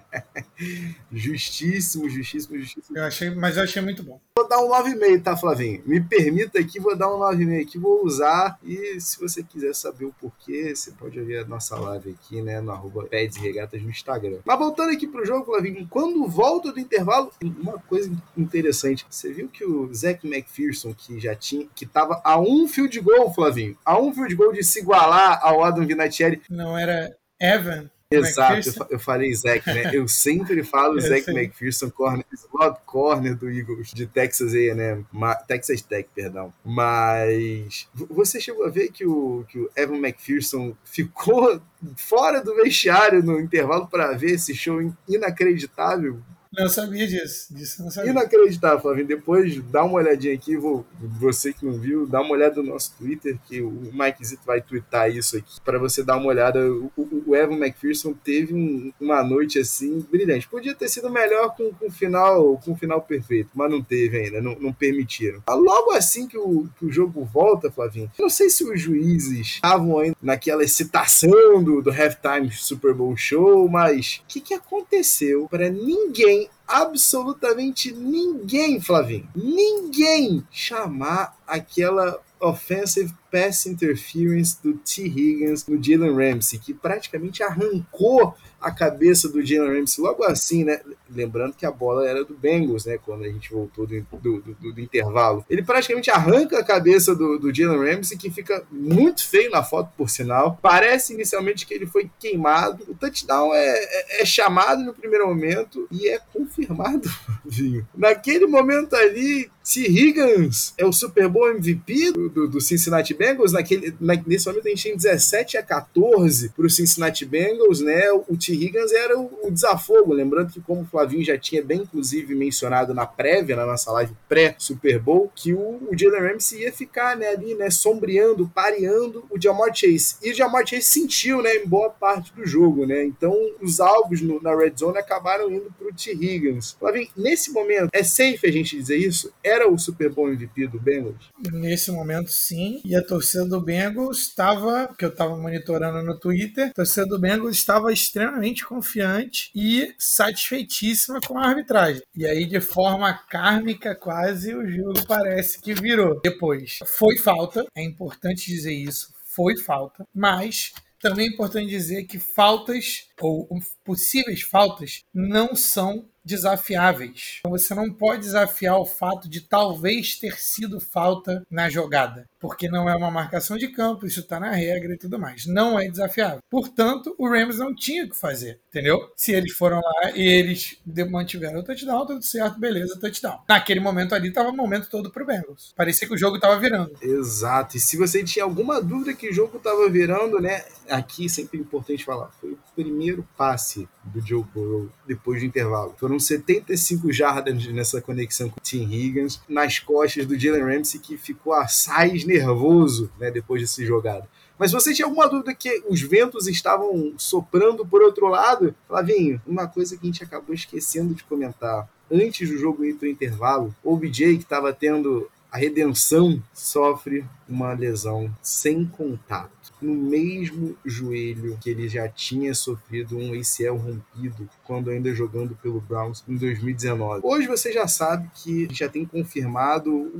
[1.11, 2.97] justíssimo, justíssimo, justíssimo.
[2.97, 4.19] Eu achei, mas eu achei muito bom.
[4.37, 5.81] Vou dar um 9,5, tá, Flavinho?
[5.85, 8.57] Me permita aqui, vou dar um 9,5 aqui, vou usar.
[8.63, 12.61] E se você quiser saber o porquê, você pode ver a nossa live aqui, né,
[12.61, 14.39] no arroba Peds Regatas no Instagram.
[14.45, 19.05] Mas voltando aqui pro jogo, Flavinho, quando volta do intervalo, uma coisa interessante.
[19.09, 22.99] Você viu que o Zach McPherson, que já tinha, que tava a um fio de
[22.99, 26.41] gol, Flavinho, a um fio de gol de se igualar ao Adam Vinatieri.
[26.49, 27.89] Não era Evan?
[28.11, 29.89] Exato, eu, eu falei Zach, né?
[29.91, 35.05] Eu sempre falo Zach McPherson, corner, slot corner do Eagles, de Texas A&M,
[35.47, 36.53] Texas Tech, perdão.
[36.63, 41.59] Mas você chegou a ver que o, que o Evan McPherson ficou
[41.97, 46.21] fora do vestiário no intervalo para ver esse show inacreditável
[46.63, 47.53] não sabia disso.
[47.53, 48.11] disso não sabia.
[48.11, 49.07] Inacreditável, Flavinho.
[49.07, 52.95] Depois dá uma olhadinha aqui, vou, você que não viu, dá uma olhada no nosso
[52.97, 56.59] Twitter, que o Mike Zito vai twittar isso aqui, para você dar uma olhada.
[56.71, 56.91] O,
[57.27, 60.47] o Evan McPherson teve um, uma noite assim brilhante.
[60.47, 64.41] Podia ter sido melhor com, com, final, com o final perfeito, mas não teve ainda,
[64.41, 65.41] não, não permitiram.
[65.47, 69.99] Logo assim que o, que o jogo volta, Flavinho, não sei se os juízes estavam
[69.99, 75.69] ainda naquela excitação do, do halftime Super Bowl show, mas o que, que aconteceu para
[75.69, 85.03] ninguém absolutamente ninguém, Flavinho, ninguém chamar aquela offensive pass interference do T.
[85.03, 90.79] Higgins no Jalen Ramsey, que praticamente arrancou a cabeça do Jalen Ramsey logo assim, né?
[91.09, 92.97] Lembrando que a bola era do Bengals, né?
[92.97, 95.45] Quando a gente voltou do, do, do, do intervalo.
[95.49, 99.91] Ele praticamente arranca a cabeça do, do Jalen Ramsey, que fica muito feio na foto,
[99.97, 100.57] por sinal.
[100.61, 102.85] Parece inicialmente que ele foi queimado.
[102.87, 107.09] O touchdown é, é, é chamado no primeiro momento e é confirmado,
[107.45, 107.85] Vinho.
[107.93, 109.81] Naquele momento ali, T.
[109.81, 113.24] Higgins é o Super Bowl MVP do, do, Cincinnati Bengals.
[113.51, 118.11] Naquele, na, nesse momento a gente tem 17 a 14 para o Cincinnati Bengals, né?
[118.11, 118.53] O T.
[118.53, 120.13] Higgins era o, o, desafogo.
[120.13, 124.13] Lembrando que, como o Flavinho já tinha bem, inclusive, mencionado na prévia, na nossa live
[124.27, 129.41] pré-Super Bowl, que o, o Jalen Ramsey ia ficar né, ali, né, sombreando, pareando o
[129.41, 130.15] Jamar Chase.
[130.21, 133.03] E o Jamar Chase sentiu, né, em boa parte do jogo, né?
[133.03, 136.11] Então, os alvos no, na Red Zone acabaram indo para o T.
[136.11, 136.75] Higgins.
[136.79, 139.31] Flavinho, nesse momento, é safe a gente dizer isso?
[139.43, 141.31] Era o Super Bowl MVP do Bengals?
[141.51, 142.81] Nesse momento, sim.
[142.83, 147.17] E a torcida do Bengals estava, que eu estava monitorando no Twitter, a torcida do
[147.17, 152.01] Bengals estava extremamente confiante e satisfeitíssima com a arbitragem.
[152.13, 156.19] E aí, de forma kármica, quase o jogo parece que virou.
[156.21, 162.19] Depois, foi falta, é importante dizer isso, foi falta, mas também é importante dizer que
[162.19, 163.47] faltas ou
[163.83, 167.37] possíveis faltas não são desafiáveis.
[167.39, 172.67] Então, você não pode desafiar o fato de talvez ter sido falta na jogada, porque
[172.67, 175.45] não é uma marcação de campo, isso está na regra e tudo mais.
[175.45, 176.39] Não é desafiável.
[176.49, 179.11] Portanto, o Rams não tinha o que fazer, entendeu?
[179.15, 183.41] Se eles foram lá e eles mantiveram o touchdown, tudo certo, beleza, touchdown.
[183.47, 185.73] Naquele momento ali estava o momento todo pro Bengals.
[185.75, 186.97] Parecia que o jogo estava virando.
[187.01, 187.77] Exato.
[187.77, 190.65] E se você tinha alguma dúvida que o jogo estava virando, né?
[190.89, 195.95] Aqui sempre é importante falar, foi o primeiro passe do Joe Burrow depois do intervalo.
[195.97, 201.17] Foram 75 jardas nessa conexão com o Tim Higgins, nas costas do Jalen Ramsey, que
[201.17, 204.27] ficou assaz nervoso né, depois dessa jogada.
[204.57, 209.67] Mas você tinha alguma dúvida que os ventos estavam soprando por outro lado, Flavinho, uma
[209.67, 211.89] coisa que a gente acabou esquecendo de comentar.
[212.09, 217.25] Antes do jogo ir para o intervalo, o BJ, que estava tendo a redenção sofre
[217.47, 224.49] uma lesão sem contato no mesmo joelho que ele já tinha sofrido um ACL rompido
[224.63, 227.21] quando ainda jogando pelo Browns em 2019.
[227.23, 230.11] Hoje você já sabe que já tem confirmado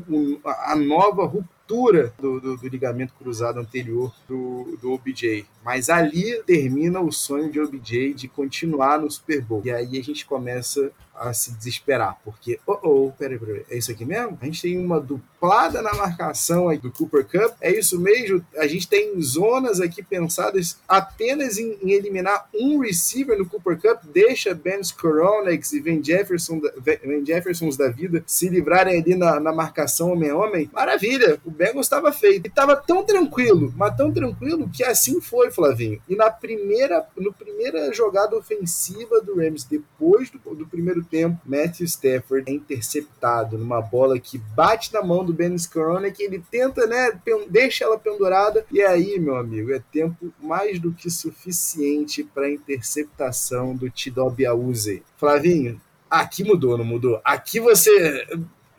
[0.46, 5.46] a nova ruptura do, do, do, ligamento cruzado anterior do, do OBJ.
[5.64, 9.62] Mas ali termina o sonho de OBJ de continuar no Super Bowl.
[9.66, 13.92] E aí a gente começa a se desesperar, porque, oh, oh, peraí, peraí, é isso
[13.92, 14.38] aqui mesmo?
[14.42, 18.46] A gente tem uma duplada na marcação aí do Cooper Cup, é isso mesmo?
[18.58, 24.04] A gente tem zonas aqui pensadas apenas em, em eliminar um receiver no Cooper Cup,
[24.12, 29.54] deixa Ben Skoronex e Van, Jefferson, Van Jeffersons da vida se livrarem ali na, na
[29.54, 32.46] marcação homem-homem, maravilha, o Bengals estava feito.
[32.46, 36.02] E estava tão tranquilo, mas tão tranquilo que assim foi, Flavinho.
[36.08, 41.86] E na primeira, no primeira jogada ofensiva do Rams, depois do, do primeiro tempo, Matthew
[41.86, 47.20] Stafford é interceptado numa bola que bate na mão do Ben Skoronek, ele tenta, né,
[47.50, 53.76] deixa ela pendurada, e aí, meu amigo, é tempo mais do que suficiente para interceptação
[53.76, 55.04] do Tidob Auze.
[55.18, 57.22] Flavinho, aqui mudou, não mudou?
[57.24, 58.28] Aqui você...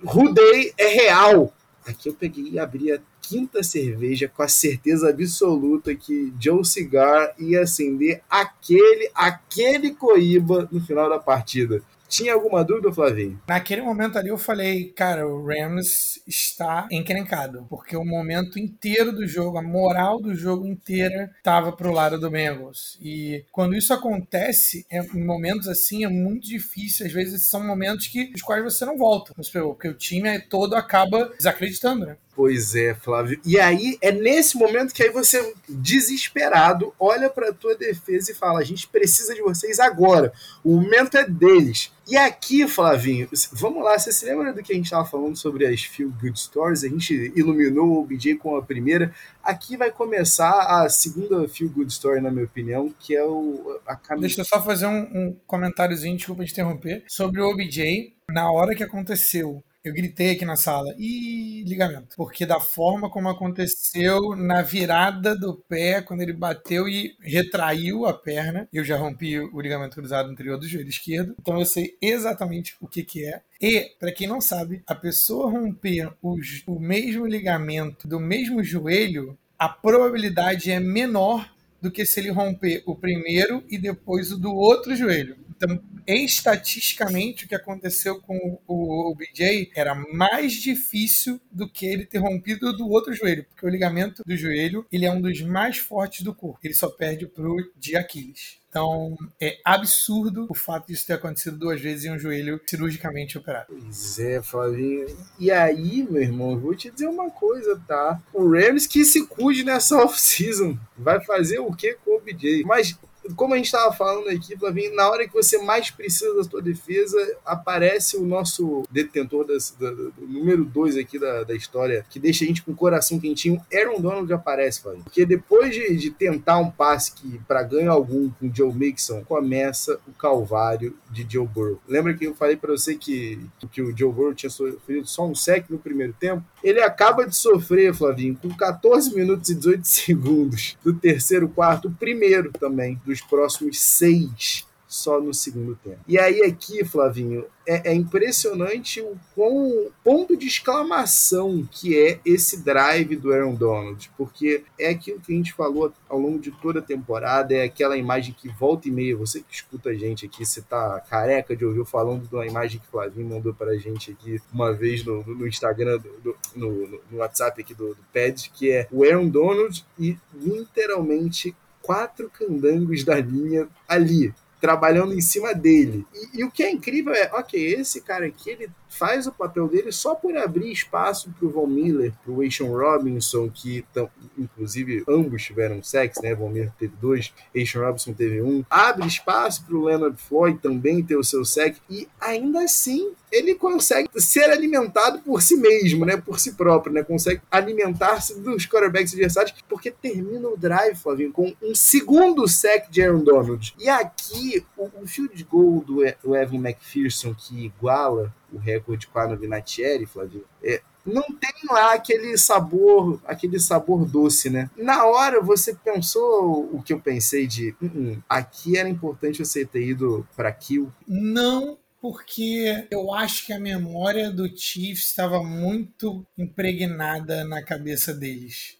[0.04, 1.52] Rudei é real.
[1.86, 7.34] Aqui eu peguei e abri a quinta cerveja com a certeza absoluta que Joe Cigar
[7.38, 11.82] ia acender aquele, aquele coíba no final da partida.
[12.08, 13.40] Tinha alguma dúvida, Flavinho?
[13.48, 19.26] Naquele momento ali eu falei, cara, o Rams está encrencado, porque o momento inteiro do
[19.26, 22.98] jogo, a moral do jogo inteira estava pro lado do Bengals.
[23.00, 27.06] E quando isso acontece, é, em momentos assim, é muito difícil.
[27.06, 29.34] Às vezes são momentos que os quais você não volta
[29.66, 32.16] porque o time todo acaba desacreditando, né?
[32.36, 33.40] Pois é, Flávio.
[33.46, 38.60] E aí é nesse momento que aí você, desesperado, olha para tua defesa e fala:
[38.60, 40.30] a gente precisa de vocês agora.
[40.62, 41.90] O momento é deles.
[42.06, 45.66] E aqui, Flavinho, vamos lá, você se lembra do que a gente estava falando sobre
[45.66, 46.84] as Feel Good Stories?
[46.84, 49.12] A gente iluminou o OBJ com a primeira.
[49.42, 53.96] Aqui vai começar a segunda Feel Good Story, na minha opinião, que é o, a
[54.16, 58.14] Deixa eu só fazer um, um comentáriozinho, desculpa te interromper, sobre o OBJ.
[58.30, 62.16] Na hora que aconteceu eu gritei aqui na sala, e ligamento.
[62.16, 68.12] Porque da forma como aconteceu na virada do pé, quando ele bateu e retraiu a
[68.12, 72.76] perna, eu já rompi o ligamento cruzado anterior do joelho esquerdo, então eu sei exatamente
[72.80, 73.42] o que, que é.
[73.60, 79.38] E, para quem não sabe, a pessoa romper os, o mesmo ligamento do mesmo joelho,
[79.58, 84.54] a probabilidade é menor do que se ele romper o primeiro e depois o do
[84.54, 85.36] outro joelho.
[85.56, 92.18] Então, estatisticamente, o que aconteceu com o, BJ era mais difícil do que ele ter
[92.18, 96.22] rompido do outro joelho, porque o ligamento do joelho ele é um dos mais fortes
[96.22, 96.60] do corpo.
[96.62, 98.58] Ele só perde pro de Aquiles.
[98.68, 103.68] Então, é absurdo o fato disso ter acontecido duas vezes em um joelho cirurgicamente operado.
[103.68, 105.06] Pois é, Flavinho.
[105.38, 108.20] E aí, meu irmão, eu vou te dizer uma coisa, tá?
[108.34, 110.78] O Rams que se cuide nessa off-season.
[110.94, 112.64] Vai fazer o que com o BJ?
[112.64, 112.98] Mas
[113.34, 116.62] como a gente estava falando aqui, Flavinho, na hora que você mais precisa da sua
[116.62, 122.18] defesa, aparece o nosso detentor das, da, do número 2 aqui da, da história, que
[122.18, 123.60] deixa a gente com o coração quentinho.
[123.72, 125.04] Aaron Donald aparece, Flavinho.
[125.04, 129.24] Porque depois de, de tentar um passe que para ganho algum com o Joe Mixon,
[129.24, 131.80] começa o calvário de Joe Burrow.
[131.88, 135.34] Lembra que eu falei para você que, que o Joe Burrow tinha sofrido só um
[135.34, 136.44] sec no primeiro tempo?
[136.62, 141.92] Ele acaba de sofrer, Flavinho, com 14 minutos e 18 segundos do terceiro quarto, o
[141.92, 145.98] primeiro também, dos próximos seis só no segundo tempo.
[146.06, 152.62] E aí aqui, Flavinho, é, é, impressionante o quão ponto de exclamação que é esse
[152.62, 156.78] drive do Aaron Donald, porque é aquilo que a gente falou ao longo de toda
[156.78, 160.46] a temporada, é aquela imagem que volta e meia, você que escuta a gente aqui,
[160.46, 164.12] você tá careca de ouvir falando de uma imagem que o Flavinho mandou pra gente
[164.12, 168.70] aqui uma vez no, no Instagram, do, no, no, WhatsApp aqui do, do PED, que
[168.70, 176.04] é o Aaron Donald e literalmente quatro candangos da linha ali, trabalhando em cima dele.
[176.12, 179.68] E, e, o que é incrível é, ok, esse cara aqui, ele faz o papel
[179.68, 185.04] dele só por abrir espaço para o Von Miller, para o Robinson, que tão, inclusive
[185.08, 186.34] ambos tiveram sexo, né?
[186.34, 188.64] Von Miller teve dois, Ashon Robinson teve um.
[188.68, 193.54] Abre espaço para o Leonard Floyd também ter o seu sec e ainda assim ele
[193.54, 196.16] consegue ser alimentado por si mesmo, né?
[196.16, 197.02] Por si próprio, né?
[197.02, 203.02] Consegue alimentar-se dos quarterbacks adversários, porque termina o drive, Flavinho, com um segundo sec de
[203.02, 203.74] Aaron Donald.
[203.78, 209.18] E aqui, o, o field goal do, do Evan McPherson, que iguala o recorde com
[209.18, 214.68] a Vinatieri, Flavio, é, não tem lá aquele sabor, aquele sabor doce, né?
[214.76, 219.64] Na hora você pensou o que eu pensei de, uh -uh, aqui era importante você
[219.64, 220.90] ter ido para kill?
[221.06, 228.76] Não porque eu acho que a memória do Chiefs estava muito impregnada na cabeça deles.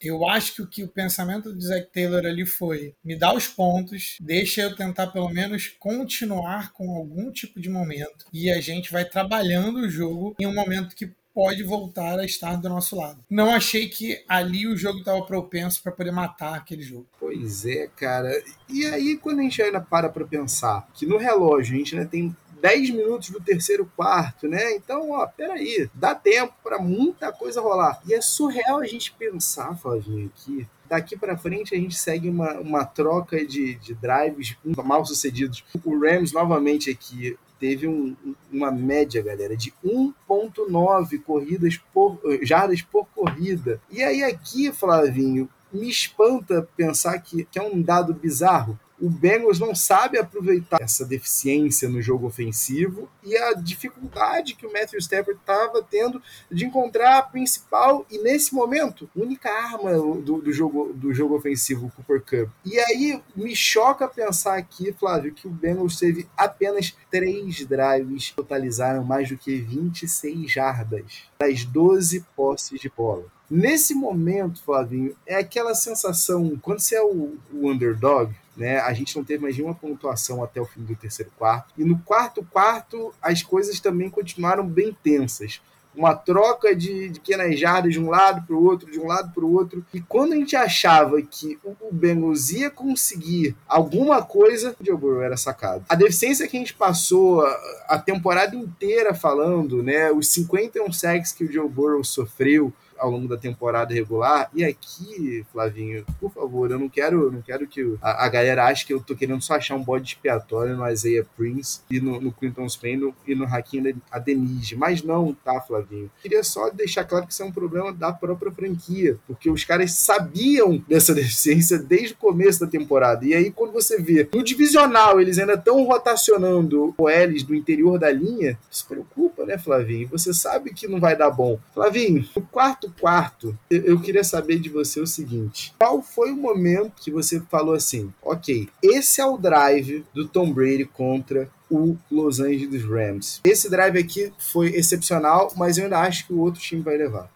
[0.00, 3.46] Eu acho que o que o pensamento do Zac Taylor ali foi: me dá os
[3.46, 8.90] pontos, deixa eu tentar pelo menos continuar com algum tipo de momento e a gente
[8.90, 13.22] vai trabalhando o jogo em um momento que pode voltar a estar do nosso lado.
[13.28, 17.06] Não achei que ali o jogo estava propenso para poder matar aquele jogo.
[17.18, 18.30] Pois é, cara.
[18.68, 22.08] E aí, quando a gente ainda para para pensar que no relógio a gente ainda
[22.08, 24.74] tem 10 minutos do terceiro quarto, né?
[24.74, 28.00] Então, ó, peraí, dá tempo para muita coisa rolar.
[28.06, 32.54] E é surreal a gente pensar, Flavinho, aqui daqui para frente a gente segue uma,
[32.54, 35.64] uma troca de, de drives mal sucedidos.
[35.84, 38.16] O Rams novamente aqui teve um,
[38.50, 43.80] uma média, galera, de 1.9 corridas por jardas por corrida.
[43.88, 49.58] E aí aqui, Flavinho, me espanta pensar que, que é um dado bizarro o Bengals
[49.58, 55.40] não sabe aproveitar essa deficiência no jogo ofensivo e a dificuldade que o Matthew Stafford
[55.40, 61.14] estava tendo de encontrar a principal e nesse momento única arma do, do, jogo do
[61.14, 62.50] jogo ofensivo, o Cooper Cup.
[62.64, 69.02] E aí me choca pensar aqui, Flávio, que o Bengals teve apenas três drives, totalizaram
[69.02, 73.24] mais do que 26 jardas das 12 posses de bola.
[73.50, 78.78] Nesse momento, Flavinho, é aquela sensação, quando você é o, o underdog, né?
[78.78, 81.72] A gente não teve mais nenhuma pontuação até o fim do terceiro quarto.
[81.78, 85.60] E no quarto quarto, as coisas também continuaram bem tensas.
[85.92, 89.32] Uma troca de, de pequenas jardas de um lado para o outro, de um lado
[89.34, 89.84] para o outro.
[89.92, 95.22] E quando a gente achava que o Bengals ia conseguir alguma coisa, o Joe Burrow
[95.22, 95.84] era sacado.
[95.88, 100.12] A deficiência que a gente passou a, a temporada inteira falando, né?
[100.12, 104.50] Os 51 sacks que o Joe Burrow sofreu, ao longo da temporada regular.
[104.54, 108.86] E aqui, Flavinho, por favor, eu não quero, não quero que a, a, galera ache
[108.86, 112.30] que eu tô querendo só achar um bode expiatório no Isaiah Prince e no, no
[112.30, 114.76] Clinton Spain e no Hakim Adenige.
[114.76, 116.10] Mas não, tá, Flavinho?
[116.22, 119.92] Queria só deixar claro que isso é um problema da própria franquia, porque os caras
[119.94, 123.24] sabiam dessa deficiência desde o começo da temporada.
[123.24, 127.98] E aí, quando você vê no divisional eles ainda estão rotacionando o L's do interior
[127.98, 130.08] da linha, isso preocupa, né, Flavinho?
[130.08, 131.58] Você sabe que não vai dar bom.
[131.72, 137.00] Flavinho, o quarto quarto, eu queria saber de você o seguinte: qual foi o momento
[137.02, 142.40] que você falou assim, ok, esse é o drive do Tom Brady contra o Los
[142.40, 143.40] Angeles Rams.
[143.44, 147.30] Esse drive aqui foi excepcional, mas eu ainda acho que o outro time vai levar.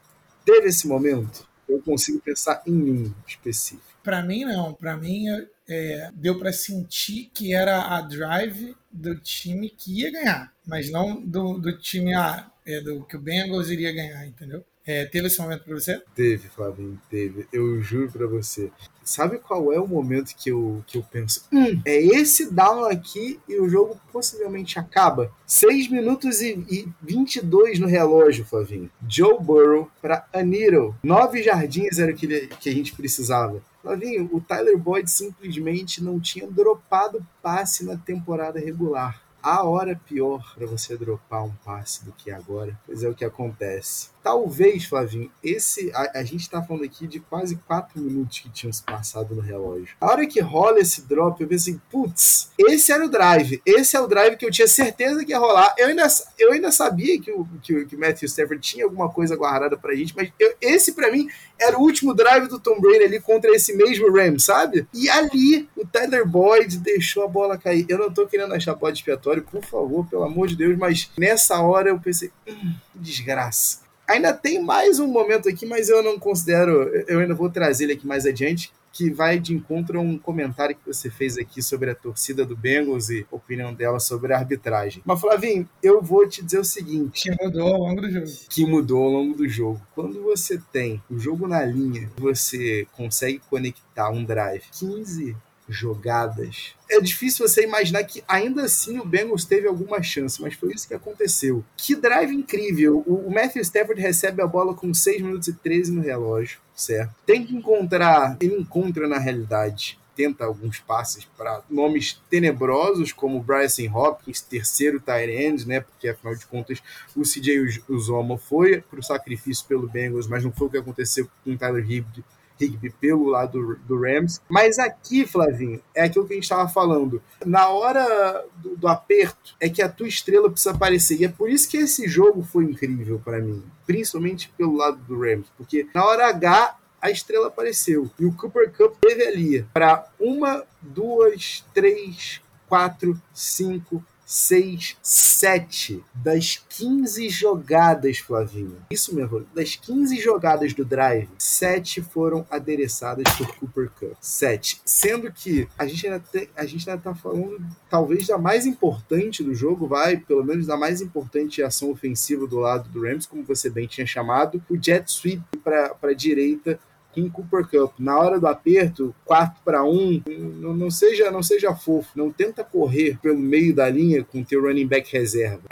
[0.44, 1.46] Teve esse momento?
[1.68, 3.94] Eu consigo pensar em um específico.
[4.02, 4.74] Para mim, não.
[4.74, 5.26] Para mim,
[5.66, 11.20] é, deu para sentir que era a drive do time que ia ganhar, mas não
[11.20, 14.64] do, do time ah, é, do que o Bengals iria ganhar, entendeu?
[14.86, 16.02] É, teve esse momento para você?
[16.14, 17.48] Teve, Flavinho, teve.
[17.50, 18.70] Eu juro para você.
[19.02, 21.46] Sabe qual é o momento que eu, que eu penso?
[21.50, 25.32] Hum, é esse down aqui e o jogo possivelmente acaba.
[25.46, 28.90] 6 minutos e, e 22 no relógio, Flavinho.
[29.08, 30.94] Joe Burrow para Aniro.
[31.02, 33.62] Nove jardins era o que, que a gente precisava.
[33.80, 39.22] Flavinho, o Tyler Boyd simplesmente não tinha dropado passe na temporada regular.
[39.42, 43.24] A hora pior para você dropar um passe do que agora, pois é o que
[43.24, 45.92] acontece Talvez, Flavinho, esse.
[45.94, 49.42] A, a gente está falando aqui de quase 4 minutos que tinham se passado no
[49.42, 49.94] relógio.
[50.00, 53.60] A hora que rola esse drop, eu pensei, putz, esse era o drive.
[53.66, 55.74] Esse é o drive que eu tinha certeza que ia rolar.
[55.76, 56.06] Eu ainda,
[56.38, 59.94] eu ainda sabia que o, que, que o Matthew Stafford tinha alguma coisa guardada pra
[59.94, 61.28] gente, mas eu, esse para mim
[61.60, 64.88] era o último drive do Tom Brady ali contra esse mesmo Ram, sabe?
[64.94, 67.84] E ali o Tyler Boyd deixou a bola cair.
[67.90, 71.60] Eu não tô querendo achar bode expiatório, por favor, pelo amor de Deus, mas nessa
[71.60, 73.83] hora eu pensei, hum, desgraça.
[74.08, 76.88] Ainda tem mais um momento aqui, mas eu não considero.
[77.08, 80.76] Eu ainda vou trazer ele aqui mais adiante, que vai de encontro a um comentário
[80.76, 84.38] que você fez aqui sobre a torcida do Bengals e a opinião dela sobre a
[84.38, 85.02] arbitragem.
[85.04, 88.30] Mas, Flavinho, eu vou te dizer o seguinte: que mudou ao longo do jogo.
[88.48, 89.80] Que mudou ao longo do jogo.
[89.94, 95.36] Quando você tem o jogo na linha, você consegue conectar um drive 15
[95.68, 96.74] jogadas.
[96.90, 100.86] É difícil você imaginar que ainda assim o Bengals teve alguma chance, mas foi isso
[100.86, 101.64] que aconteceu.
[101.76, 102.98] Que drive incrível!
[103.06, 107.14] O Matthew Stafford recebe a bola com 6 minutos e 13 no relógio, certo?
[107.26, 113.90] Tem que encontrar, ele encontra na realidade tenta alguns passes para nomes tenebrosos como Bryson
[113.92, 115.80] Hopkins, terceiro tight né?
[115.80, 116.80] Porque afinal de contas
[117.16, 121.28] o CJ Uzoma foi para o sacrifício pelo Bengals, mas não foi o que aconteceu
[121.42, 122.24] com o Tyler Higbee
[122.60, 124.40] Higby pelo lado do, do, Rams.
[124.48, 127.22] Mas aqui, Flavinho, é aquilo que a gente estava falando.
[127.44, 131.20] Na hora do, do, aperto, é que a tua estrela precisa aparecer.
[131.20, 133.62] E é por isso que esse jogo foi incrível para mim.
[133.86, 135.46] Principalmente pelo lado do Rams.
[135.56, 138.10] Porque na hora H, a estrela apareceu.
[138.18, 146.62] E o Cooper Cup teve ali para uma, duas, três, quatro, cinco, 6, 7 das
[146.68, 148.76] 15 jogadas, Flavinho.
[148.90, 154.12] Isso mesmo, das 15 jogadas do drive, 7 foram adereçadas por Cooper Cup.
[154.20, 154.80] 7.
[154.84, 156.22] Sendo que a gente ainda,
[156.56, 160.76] a gente ainda tá falando, talvez, da mais importante do jogo, vai, pelo menos da
[160.76, 165.10] mais importante ação ofensiva do lado do Rams, como você bem tinha chamado, o jet
[165.10, 166.78] sweep para a direita
[167.14, 167.94] com Cooper Cup.
[167.98, 170.22] Na hora do aperto, 4 para 1,
[170.60, 172.10] não, não, seja, não seja fofo.
[172.14, 175.62] Não tenta correr pelo meio da linha com teu running back reserva.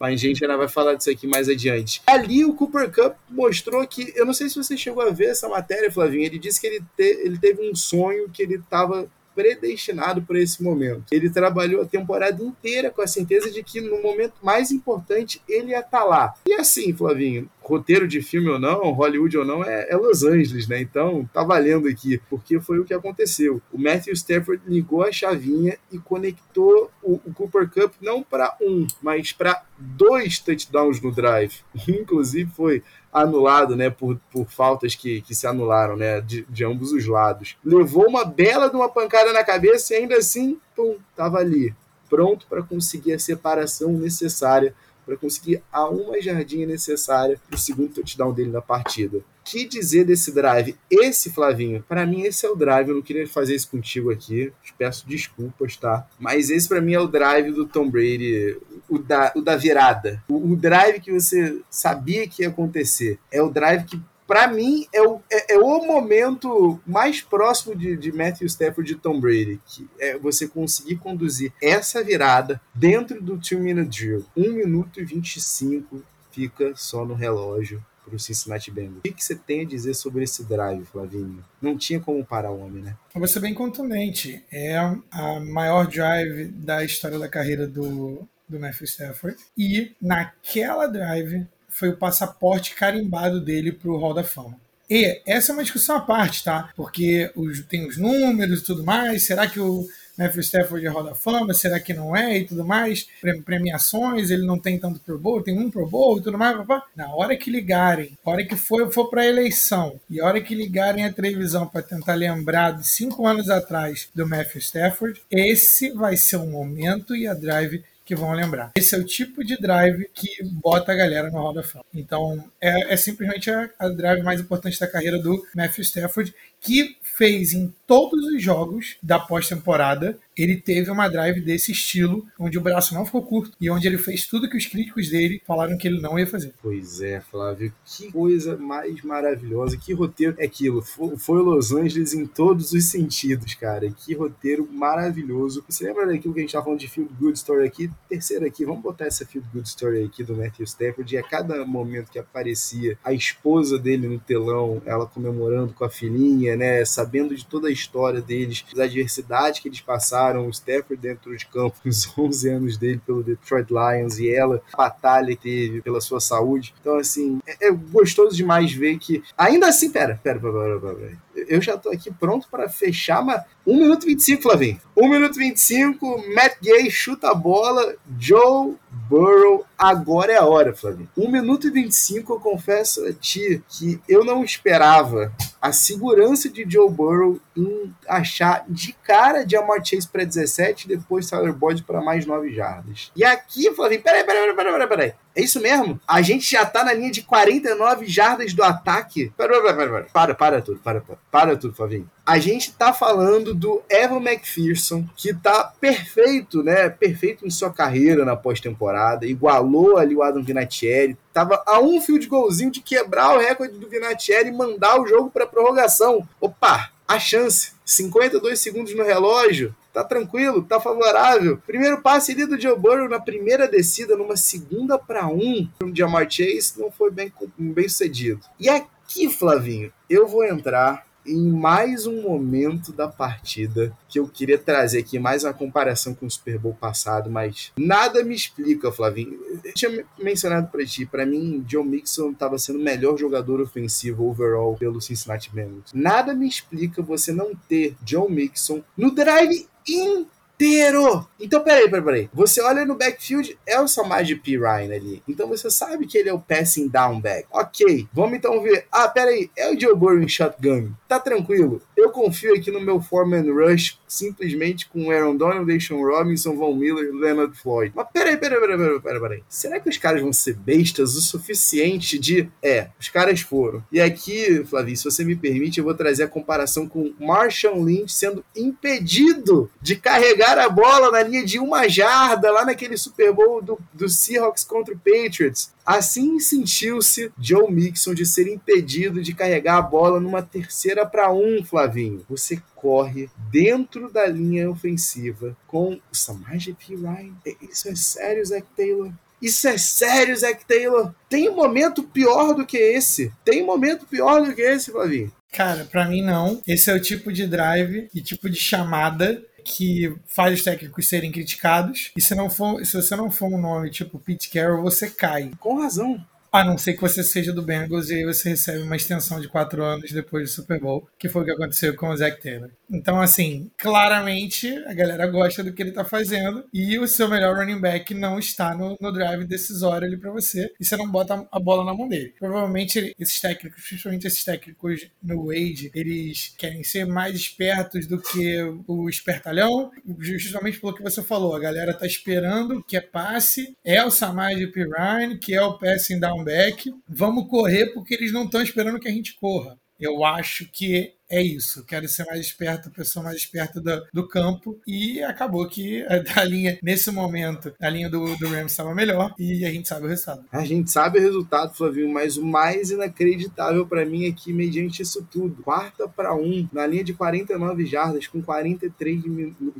[0.00, 2.02] a gente ainda vai falar disso aqui mais adiante.
[2.06, 5.48] Ali o Cooper Cup mostrou que, eu não sei se você chegou a ver essa
[5.48, 10.22] matéria, Flavinho, ele disse que ele, te, ele teve um sonho que ele estava predestinado
[10.22, 11.04] para esse momento.
[11.10, 15.70] Ele trabalhou a temporada inteira com a certeza de que no momento mais importante ele
[15.70, 16.34] ia estar tá lá.
[16.46, 20.68] E assim, Flavinho, roteiro de filme ou não, Hollywood ou não, é, é, Los Angeles,
[20.68, 20.80] né?
[20.80, 23.60] Então tá valendo aqui, porque foi o que aconteceu.
[23.72, 28.86] O Matthew Stafford ligou a chavinha e conectou o, o Cooper Cup não para um,
[29.02, 31.60] mas para dois touchdowns no drive.
[31.88, 36.92] Inclusive foi anulado, né, por, por faltas que, que se anularam, né, de, de ambos
[36.92, 37.56] os lados.
[37.64, 41.72] Levou uma bela de uma pancada na cabeça e ainda assim, pum, tava ali,
[42.10, 47.94] pronto para conseguir a separação necessária para conseguir a uma jardinha necessária para o segundo
[47.94, 49.20] touchdown dele na partida.
[49.44, 50.74] Que dizer desse drive?
[50.90, 52.88] Esse, Flavinho, para mim esse é o drive.
[52.88, 56.06] Eu não queria fazer isso contigo aqui, te peço desculpas, tá?
[56.18, 58.56] Mas esse para mim é o drive do Tom Brady,
[58.88, 60.22] o da, o da virada.
[60.26, 63.18] O, o drive que você sabia que ia acontecer.
[63.30, 67.96] É o drive que para mim, é o, é, é, o momento mais próximo de,
[67.96, 73.38] de Matthew Stafford e Tom Brady, que é você conseguir conduzir essa virada dentro do
[73.38, 74.26] two-minute drill.
[74.36, 78.98] 1 minuto e 25 fica só no relógio para o Cincinnati Bengals.
[78.98, 81.42] O que, você tem a dizer sobre esse drive, Flavinho?
[81.60, 82.96] Não tinha como parar o homem, né?
[83.14, 84.44] Vou ser bem contundente.
[84.52, 84.76] É
[85.10, 89.36] a maior drive da história da carreira do, do Matthew Stafford.
[89.56, 94.56] E naquela drive, foi o passaporte carimbado dele para o Hall da Fama.
[94.88, 96.70] E essa é uma discussão à parte, tá?
[96.76, 99.24] Porque os, tem os números e tudo mais.
[99.24, 101.52] Será que o Matthew Stafford é Hall da Fama?
[101.52, 102.38] Será que não é?
[102.38, 103.08] E tudo mais.
[103.44, 106.56] Premiações, ele não tem tanto Pro Bowl, tem um Pro Bowl e tudo mais.
[106.58, 106.84] Papá.
[106.94, 111.04] Na hora que ligarem, hora que for, for para eleição e a hora que ligarem
[111.04, 116.36] a televisão para tentar lembrar de cinco anos atrás do Matthew Stafford, esse vai ser
[116.36, 118.72] o momento e a drive que vão lembrar.
[118.76, 121.84] Esse é o tipo de drive que bota a galera no Hall da Fama.
[121.94, 126.96] Então, é, é simplesmente a, a, drive mais importante da carreira do Matthew Stafford, que
[127.02, 132.60] fez em todos os jogos da pós-temporada, ele teve uma drive desse estilo, onde o
[132.60, 135.86] braço não ficou curto e onde ele fez tudo que os críticos dele falaram que
[135.86, 136.52] ele não ia fazer.
[136.62, 140.82] Pois é, Flávio, que coisa mais maravilhosa, que roteiro é aquilo.
[140.82, 143.90] Foi Los Angeles em todos os sentidos, cara.
[143.90, 145.64] Que roteiro maravilhoso.
[145.68, 147.90] Você lembra daquilo que a gente tava falando de Feel Good Story aqui?
[148.08, 151.14] Terceiro aqui, vamos botar essa Feel Good Story aqui do Matthew Stafford.
[151.14, 155.90] E a cada momento que aparecia a esposa dele no telão, ela comemorando com a
[155.90, 156.84] filhinha, né?
[156.84, 161.46] Sabendo de toda a história deles, da adversidade que eles passaram, o Stafford dentro de
[161.46, 166.00] campo, os 11 anos dele pelo Detroit Lions e ela, a batalha que teve pela
[166.00, 166.74] sua saúde.
[166.80, 169.22] Então, assim, é, é gostoso demais ver que.
[169.36, 170.94] Ainda assim, pera, pera, pera, pera, pera.
[170.94, 174.80] pera eu já tô aqui pronto para fechar, mas 1 minuto e 25, Flavinho.
[174.96, 178.74] 1 minuto e 25, Matt Gay chuta a bola, Joe
[179.08, 181.08] Burrow, agora é a hora, Flavinho.
[181.16, 185.32] 1 minuto e 25, eu confesso a ti que eu não esperava
[185.64, 190.88] a segurança de Joe Burrow em achar de cara de Amar Chase para 17 e
[190.88, 193.10] depois Tyler Boyd para mais 9 jardas.
[193.16, 195.12] E aqui, Flavinho, peraí, peraí, peraí, peraí, peraí.
[195.36, 196.00] É isso mesmo?
[196.06, 199.32] A gente já tá na linha de 49 jardas do ataque.
[199.36, 200.06] Pera, pera, pera, pera.
[200.12, 202.08] Para, para tudo, para, para, para tudo, Flavinho.
[202.24, 206.88] A gente tá falando do Evan McPherson, que tá perfeito, né?
[206.88, 209.26] Perfeito em sua carreira na pós-temporada.
[209.26, 211.18] Igualou ali o Adam Vinatieri.
[211.32, 215.06] Tava a um fio de golzinho de quebrar o recorde do Vinatieri e mandar o
[215.06, 216.26] jogo para prorrogação.
[216.40, 217.72] Opa, a chance.
[217.84, 219.74] 52 segundos no relógio.
[219.94, 221.56] Tá tranquilo, tá favorável.
[221.64, 226.28] Primeiro passe ali do Joe Burrow na primeira descida, numa segunda para um, de Jamar
[226.28, 228.40] Chase, não foi bem, bem sucedido.
[228.58, 234.58] E aqui, Flavinho, eu vou entrar em mais um momento da partida que eu queria
[234.58, 239.38] trazer aqui mais uma comparação com o Super Bowl passado, mas nada me explica, Flavinho.
[239.64, 244.28] Eu tinha mencionado para ti, para mim, John Mixon estava sendo o melhor jogador ofensivo
[244.28, 245.92] overall pelo Cincinnati Bengals.
[245.94, 251.26] Nada me explica você não ter John Mixon no drive inteiro.
[251.40, 252.30] Então, peraí, peraí, peraí.
[252.32, 254.56] Você olha no backfield, é o Samaj P.
[254.56, 255.22] Ryan ali.
[255.28, 257.46] Então você sabe que ele é o passing down back.
[257.50, 258.86] Ok, vamos então ver.
[258.90, 260.92] Ah, peraí, é o Joe Burrow em shotgun.
[261.08, 261.82] Tá tranquilo.
[261.96, 267.12] Eu confio aqui no meu Foreman Rush, simplesmente com Aaron Donald, Deshaun Robinson, Von Miller,
[267.12, 267.92] Leonard Floyd.
[267.94, 269.44] Mas peraí, peraí, peraí, peraí, peraí, peraí.
[269.48, 272.48] Será que os caras vão ser bestas o suficiente de.
[272.62, 273.82] É, os caras foram.
[273.92, 278.12] E aqui, Flavinho, se você me permite, eu vou trazer a comparação com Marshall Lynch
[278.12, 283.62] sendo impedido de carregar a bola na linha de uma jarda lá naquele Super Bowl
[283.62, 285.73] do, do Seahawks contra o Patriots.
[285.84, 291.62] Assim sentiu-se Joe Mixon de ser impedido de carregar a bola numa terceira para um,
[291.62, 292.24] Flavinho.
[292.28, 296.96] Você corre dentro da linha ofensiva com o Samaj P.
[296.96, 297.34] Ryan.
[297.46, 299.12] É, isso é sério, Zach Taylor?
[299.42, 301.14] Isso é sério, Zac Taylor?
[301.28, 303.30] Tem um momento pior do que esse?
[303.44, 305.30] Tem um momento pior do que esse, Flavinho?
[305.52, 306.62] Cara, para mim não.
[306.66, 311.32] Esse é o tipo de drive e tipo de chamada que faz os técnicos serem
[311.32, 312.12] criticados.
[312.16, 315.50] E se não for, se você não for um nome tipo Pete Carroll, você cai.
[315.58, 316.24] Com razão.
[316.54, 319.48] A não ser que você seja do Bengals e aí você recebe uma extensão de
[319.48, 322.70] quatro anos depois do Super Bowl, que foi o que aconteceu com o Zach Taylor.
[322.88, 327.56] Então, assim, claramente a galera gosta do que ele tá fazendo e o seu melhor
[327.56, 331.44] running back não está no, no drive decisório ali para você e você não bota
[331.50, 332.32] a bola na mão dele.
[332.38, 338.62] Provavelmente esses técnicos, principalmente esses técnicos no Wade, eles querem ser mais espertos do que
[338.86, 339.90] o espertalhão,
[340.20, 341.56] justamente pelo que você falou.
[341.56, 346.20] A galera tá esperando que é passe, é o Samaj Pirine, que é o passing
[346.20, 346.94] down back.
[347.08, 349.78] Vamos correr porque eles não estão esperando que a gente corra.
[349.98, 354.78] Eu acho que é isso, quero ser mais esperto, pessoa mais esperta do, do campo.
[354.86, 356.04] E acabou que
[356.36, 360.06] a, linha, nesse momento, a linha do, do Rams estava melhor e a gente sabe
[360.06, 360.44] o resultado.
[360.52, 365.26] A gente sabe o resultado, Flavinho, mas o mais inacreditável para mim é mediante isso
[365.30, 369.22] tudo, quarta para um, na linha de 49 jardas, com 43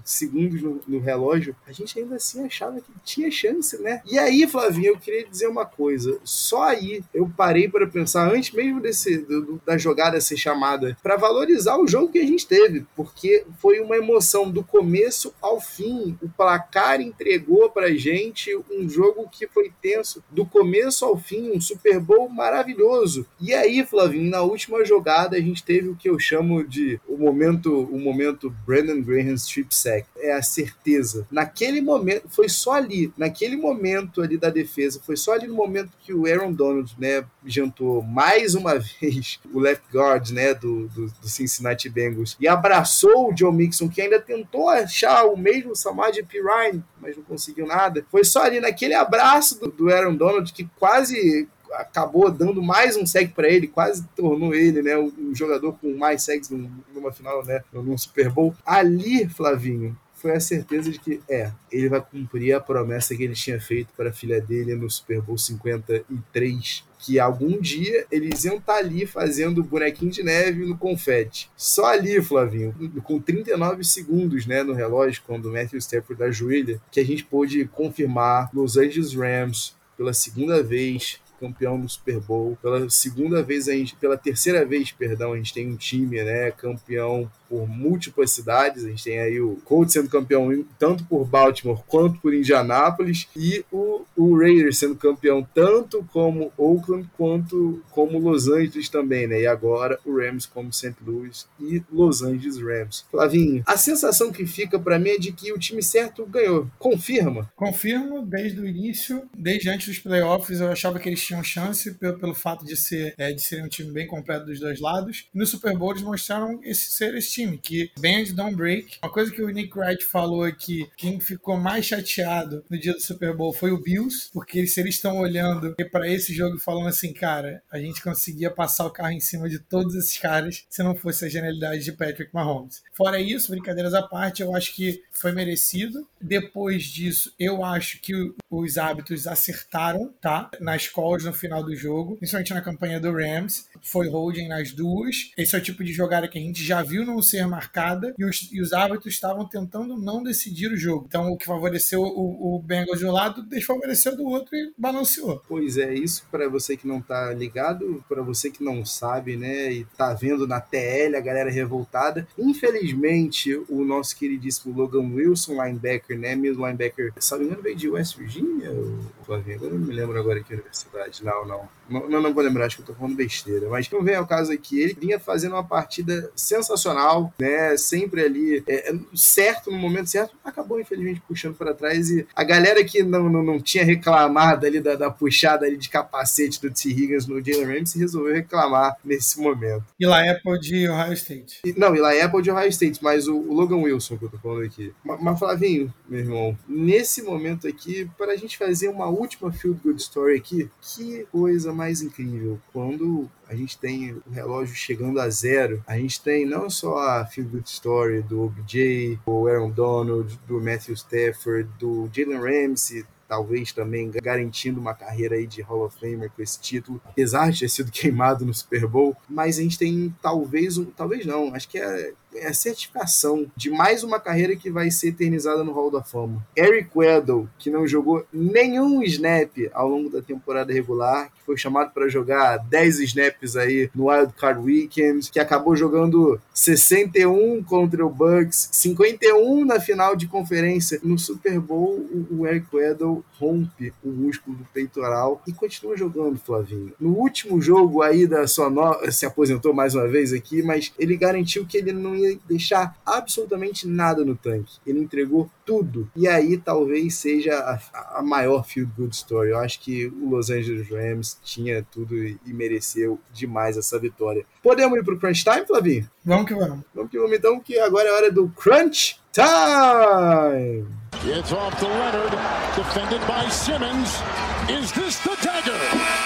[0.04, 4.00] segundos no, no, relógio, a gente ainda assim achava que tinha chance, né?
[4.10, 8.52] E aí, Flavinho, eu queria dizer uma coisa, só aí eu parei para pensar, antes
[8.52, 11.33] mesmo desse, do, da jogada ser chamada, para valorizar
[11.78, 16.16] o jogo que a gente teve, porque foi uma emoção do começo ao fim.
[16.22, 21.60] O placar entregou pra gente um jogo que foi tenso do começo ao fim, um
[21.60, 23.26] Super Bowl maravilhoso.
[23.40, 27.16] E aí, Flavinho, na última jogada a gente teve o que eu chamo de o
[27.16, 30.06] momento, o momento Brandon Graham strip sack.
[30.16, 31.26] É a certeza.
[31.30, 35.90] Naquele momento, foi só ali, naquele momento ali da defesa, foi só ali no momento
[36.00, 41.23] que o Aaron Donald, né, jantou mais uma vez o left guard, né, do, do
[41.24, 46.22] do Cincinnati Bengals e abraçou o Joe Mixon, que ainda tentou achar o mesmo Samaj
[46.22, 48.04] Pirine, mas não conseguiu nada.
[48.10, 53.06] Foi só ali naquele abraço do, do Aaron Donald que quase acabou dando mais um
[53.06, 56.48] seg para ele, quase tornou ele, né, o, o jogador com mais segs
[56.94, 58.54] numa final, né, num Super Bowl.
[58.64, 63.34] Ali, Flavinho, foi a certeza de que é, ele vai cumprir a promessa que ele
[63.34, 68.56] tinha feito para a filha dele no Super Bowl 53, que algum dia eles iam
[68.56, 71.50] estar tá ali fazendo bonequinho de neve no confete.
[71.54, 77.00] Só ali, Flavinho, com 39 segundos né, no relógio, quando o Matthew Stafford ajoelha, que
[77.00, 82.56] a gente pôde confirmar Los Angeles Rams pela segunda vez campeão do Super Bowl.
[82.62, 86.50] Pela segunda vez, a gente, pela terceira vez, perdão, a gente tem um time, né,
[86.50, 88.84] campeão por múltiplas cidades.
[88.84, 93.64] A gente tem aí o Colts sendo campeão tanto por Baltimore quanto por Indianápolis e
[93.70, 99.42] o, o Raiders sendo campeão tanto como Oakland quanto como Los Angeles também, né?
[99.42, 100.96] E agora o Rams como St.
[101.06, 103.04] Louis e Los Angeles Rams.
[103.08, 106.68] Flavinho, a sensação que fica para mim é de que o time certo ganhou.
[106.76, 107.48] Confirma?
[107.54, 112.18] Confirmo desde o início, desde antes dos playoffs, eu achava que eles tinham chance pelo,
[112.18, 115.28] pelo fato de ser é, de serem um time bem completo dos dois lados.
[115.32, 118.98] No Super Bowl eles mostraram esse ser esse time, que bend don't break.
[119.02, 123.00] Uma coisa que o Nick Wright falou aqui, quem ficou mais chateado no dia do
[123.00, 127.12] Super Bowl foi o Bills, porque se eles estão olhando para esse jogo falando assim,
[127.12, 130.94] cara, a gente conseguia passar o carro em cima de todos esses caras se não
[130.94, 132.82] fosse a genialidade de Patrick Mahomes.
[132.92, 136.06] Fora isso, brincadeiras à parte, eu acho que foi merecido.
[136.20, 140.50] Depois disso, eu acho que os hábitos acertaram, tá?
[140.60, 143.66] Nas calls no final do jogo, principalmente na campanha do Rams.
[143.82, 145.32] Foi holding nas duas.
[145.36, 148.24] Esse é o tipo de jogada que a gente já viu não ser marcada e
[148.24, 151.06] os, e os árbitros estavam tentando não decidir o jogo.
[151.08, 155.42] Então, o que favoreceu o, o Bengals de um lado, desfavoreceu do outro e balanceou.
[155.48, 159.72] Pois é, isso para você que não tá ligado, para você que não sabe, né,
[159.72, 162.26] e tá vendo na TL a galera revoltada.
[162.38, 168.16] Infelizmente, o nosso queridíssimo Logan Wilson, linebacker, né, mesmo linebacker, sabe engano, veio de West
[168.16, 169.14] Virginia Virgínia?
[169.24, 169.58] Flavinho?
[169.62, 171.24] Eu não me lembro agora que universidade.
[171.24, 171.68] Não, não.
[171.88, 173.68] Não, não vou lembrar, acho que eu tô falando besteira.
[173.68, 174.80] Mas não vem ao caso aqui.
[174.80, 177.76] Ele vinha fazendo uma partida sensacional, né?
[177.76, 180.34] Sempre ali, é, é certo, no momento certo.
[180.44, 182.10] Acabou, infelizmente, puxando para trás.
[182.10, 185.88] E a galera que não, não, não tinha reclamado ali da, da puxada ali de
[185.88, 186.88] capacete do T.
[186.88, 189.84] Higgins no Jalen Ramsey resolveu reclamar nesse momento.
[189.98, 191.60] E lá Apple de Ohio State.
[191.64, 194.30] E, não, e lá Apple de Ohio State, mas o, o Logan Wilson que eu
[194.30, 194.92] tô falando aqui.
[195.04, 199.80] Mas, mas Flavinho, meu irmão, nesse momento aqui, para a gente fazer uma última Field
[199.82, 202.60] Good Story aqui, que coisa mais incrível.
[202.72, 207.24] Quando a gente tem o relógio chegando a zero, a gente tem não só a
[207.24, 213.72] Feel Good Story do OBJ, do Aaron Donald, do Matthew Stafford, do Jalen Ramsey, talvez
[213.72, 217.68] também garantindo uma carreira aí de Hall of Famer com esse título, apesar de ter
[217.68, 221.78] sido queimado no Super Bowl, mas a gente tem talvez um, talvez não, acho que
[221.78, 226.02] é é a certificação de mais uma carreira que vai ser eternizada no Hall da
[226.02, 226.44] Fama.
[226.56, 231.92] Eric Weddle, que não jogou nenhum snap ao longo da temporada regular, que foi chamado
[231.92, 238.10] para jogar 10 snaps aí no Wild Card Weekend, que acabou jogando 61 contra o
[238.10, 241.00] Bucks, 51 na final de conferência.
[241.02, 246.92] No Super Bowl, o Eric Weddle rompe o músculo do peitoral e continua jogando, Flavinho.
[246.98, 249.10] No último jogo aí da sua no...
[249.10, 252.96] se aposentou mais uma vez aqui, mas ele garantiu que ele não ia ia deixar
[253.04, 254.78] absolutamente nada no tanque.
[254.86, 256.10] Ele entregou tudo.
[256.16, 259.50] E aí talvez seja a, a maior field good story.
[259.50, 264.44] Eu acho que o Los Angeles Rams tinha tudo e, e mereceu demais essa vitória.
[264.62, 266.08] Podemos ir pro crunch time, Flavinho?
[266.24, 266.84] Vamos que vamos.
[266.94, 270.86] Vamos que vamos então, que agora é hora do crunch time!
[271.26, 272.36] It's off to Leonard,
[272.76, 274.20] defended by Simmons.
[274.68, 276.23] Is this the dagger?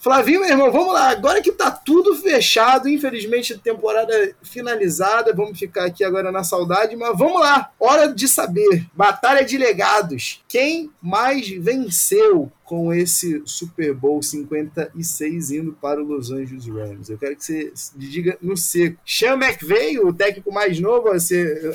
[0.00, 1.10] Flavinho, meu irmão, vamos lá.
[1.10, 7.16] Agora que tá tudo fechado, infelizmente, temporada finalizada, vamos ficar aqui agora na saudade, mas
[7.18, 7.70] vamos lá.
[7.78, 8.86] Hora de saber.
[8.94, 10.42] Batalha de legados.
[10.48, 17.10] Quem mais venceu com esse Super Bowl 56 indo para o Los Angeles Rams.
[17.10, 18.96] Eu quero que você diga no seco.
[19.04, 21.16] Sean McVay, o técnico mais novo a,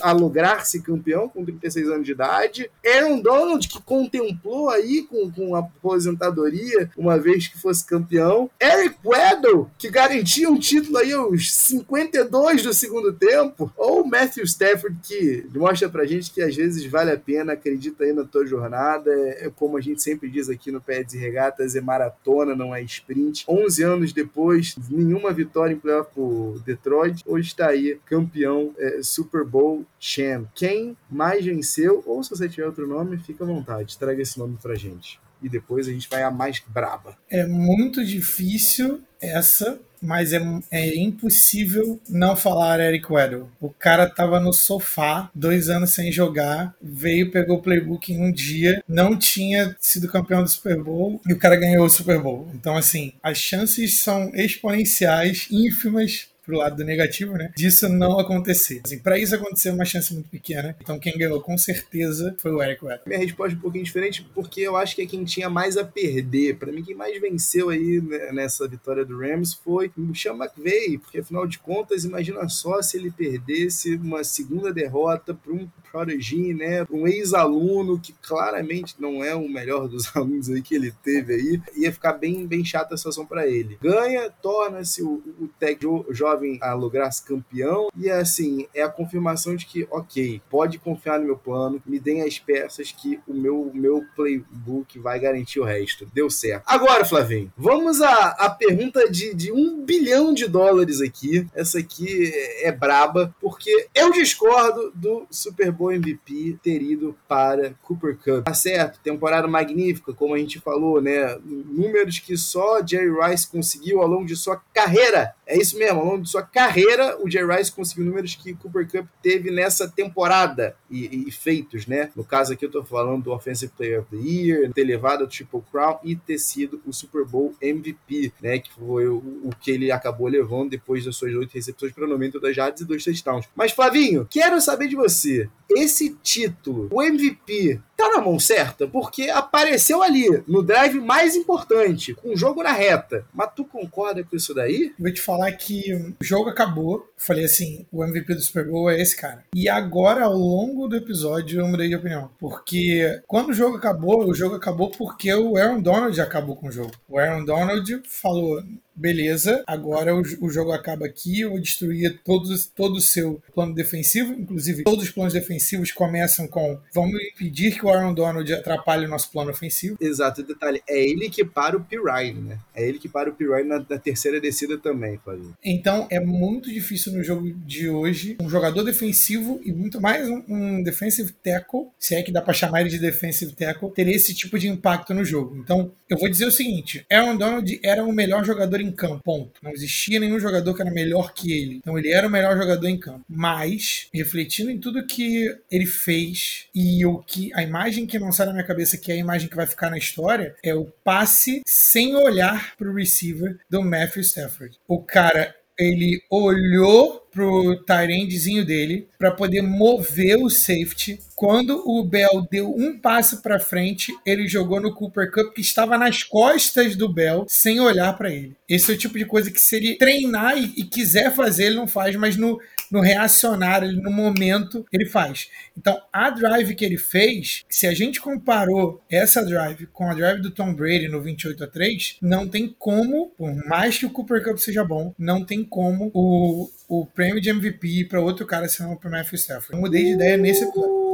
[0.02, 2.72] a lograr-se campeão com 36 anos de idade.
[2.82, 8.50] Aaron Donald, que contemplou aí com, com a aposentadoria uma vez que fosse campeão.
[8.58, 13.70] Eric Weddle, que garantia um título aí aos 52 do segundo tempo.
[13.76, 18.14] Ou Matthew Stafford, que mostra pra gente que às vezes vale a pena, acredita aí
[18.14, 19.12] na tua jornada.
[19.12, 22.74] É, é como a gente sempre diz aqui no Pés e Regatas é maratona, não
[22.74, 23.46] é sprint.
[23.48, 27.24] 11 anos depois, nenhuma vitória em playoff por Detroit.
[27.26, 30.48] Hoje está aí, campeão é, Super Bowl champ.
[30.54, 34.58] Quem mais venceu, ou se você tiver outro nome, fica à vontade, traga esse nome
[34.62, 35.20] pra gente.
[35.42, 37.18] E depois a gente vai a mais braba.
[37.30, 40.40] É muito difícil essa, mas é,
[40.72, 43.50] é impossível não falar Eric Weddle.
[43.60, 48.32] O cara tava no sofá, dois anos sem jogar, veio, pegou o playbook em um
[48.32, 52.48] dia, não tinha sido campeão do Super Bowl e o cara ganhou o Super Bowl.
[52.54, 57.52] Então, assim, as chances são exponenciais, ínfimas pro lado do negativo, né?
[57.56, 58.82] Disso não acontecer.
[58.86, 60.76] Assim, para isso acontecer é uma chance muito pequena.
[60.82, 63.04] Então quem ganhou com certeza foi o Eric Weddle.
[63.08, 65.84] Minha resposta é um pouquinho diferente porque eu acho que é quem tinha mais a
[65.84, 66.58] perder.
[66.58, 70.98] Para mim quem mais venceu aí né, nessa vitória do Rams foi o Sean McVay,
[70.98, 76.54] porque afinal de contas, imagina só se ele perdesse uma segunda derrota para um prodigy,
[76.54, 76.86] né?
[76.92, 81.62] Um ex-aluno que claramente não é o melhor dos alunos aí que ele teve aí.
[81.78, 83.78] Ia ficar bem, bem chata a situação para ele.
[83.82, 85.80] Ganha, torna-se o, o tech
[86.10, 87.90] jovem jovem a lograr-se campeão.
[87.98, 92.22] E assim, é a confirmação de que, ok, pode confiar no meu plano, me deem
[92.22, 96.08] as peças que o meu, meu playbook vai garantir o resto.
[96.14, 96.64] Deu certo.
[96.68, 101.48] Agora, Flavinho, vamos à, à pergunta de, de um bilhão de dólares aqui.
[101.54, 107.74] Essa aqui é, é braba, porque eu discordo do Super Bowl MVP ter ido para
[107.84, 108.46] Cooper Cup.
[108.46, 111.38] Tá certo, temporada magnífica, como a gente falou, né?
[111.46, 115.34] Números que só Jerry Rice conseguiu ao longo de sua carreira.
[115.46, 118.88] É isso mesmo, ao longo de sua carreira, o Jerry Rice conseguiu números que Cooper
[118.90, 122.10] Cup teve nessa temporada e, e feitos, né?
[122.16, 125.28] No caso aqui eu tô falando do Offensive Player of the Year, ter levado o
[125.28, 128.60] Triple Crown e ter sido o Super Bowl MVP, né?
[128.60, 132.58] Que foi o, o que ele acabou levando depois das suas oito recepções para 92
[132.58, 133.46] yards e dois touchdowns.
[133.56, 138.88] Mas Flavinho, quero saber de você, esse título, o MVP, tá na mão certa?
[138.88, 143.26] Porque apareceu ali, no drive mais importante, com o jogo na reta.
[143.34, 144.94] Mas tu concorda com isso daí?
[145.00, 147.10] Vou te falar que o jogo acabou.
[147.18, 149.44] Falei assim: o MVP do Super Bowl é esse cara.
[149.54, 152.30] E agora, ao longo do episódio, eu mudei de opinião.
[152.40, 156.72] Porque quando o jogo acabou, o jogo acabou porque o Aaron Donald acabou com o
[156.72, 156.92] jogo.
[157.08, 158.62] O Aaron Donald falou:
[158.96, 163.74] beleza, agora o, o jogo acaba aqui, eu vou destruir todo, todo o seu plano
[163.74, 169.06] defensivo, inclusive todos os planos defensivos começam com vamos impedir que o Aaron Donald atrapalhe
[169.06, 169.98] o nosso plano ofensivo.
[170.00, 172.60] Exato, detalhe, é ele que para o Pirine, né?
[172.74, 175.56] É ele que para o Pirine na, na terceira descida também, Flavinho.
[175.64, 180.44] Então é muito difícil no jogo de hoje um jogador defensivo e muito mais um,
[180.48, 184.34] um defensive tackle, se é que dá para chamar ele de defensive tackle, ter esse
[184.34, 185.58] tipo de impacto no jogo.
[185.58, 189.60] Então eu vou dizer o seguinte, Aaron Donald era o melhor jogador em campo, ponto.
[189.62, 191.78] Não existia nenhum jogador que era melhor que ele.
[191.78, 193.26] Então ele era o melhor jogador em campo.
[193.28, 198.46] Mas, refletindo em tudo que ele fez e o que a imagem que não sai
[198.46, 201.62] da minha cabeça, que é a imagem que vai ficar na história, é o passe
[201.66, 204.78] sem olhar pro receiver do Matthew Stafford.
[204.88, 211.20] O cara, ele olhou pro Tyrendezinho dele para poder mover o safety.
[211.36, 215.98] Quando o Bell deu um passo para frente, ele jogou no Cooper Cup que estava
[215.98, 218.56] nas costas do Bell sem olhar para ele.
[218.70, 221.76] Esse é o tipo de coisa que se ele treinar e, e quiser fazer, ele
[221.76, 222.58] não faz, mas no,
[222.92, 225.50] no reacionar, ele, no momento, ele faz.
[225.78, 230.42] Então, a drive que ele fez, se a gente comparou essa drive com a drive
[230.42, 234.44] do Tom Brady no 28 a 3, não tem como, por mais que o Cooper
[234.44, 238.96] Cup seja bom, não tem como o, o prêmio de MVP para outro cara senão
[238.96, 239.74] para Matthew Stafford.
[239.74, 241.05] Eu mudei de ideia nesse episódio.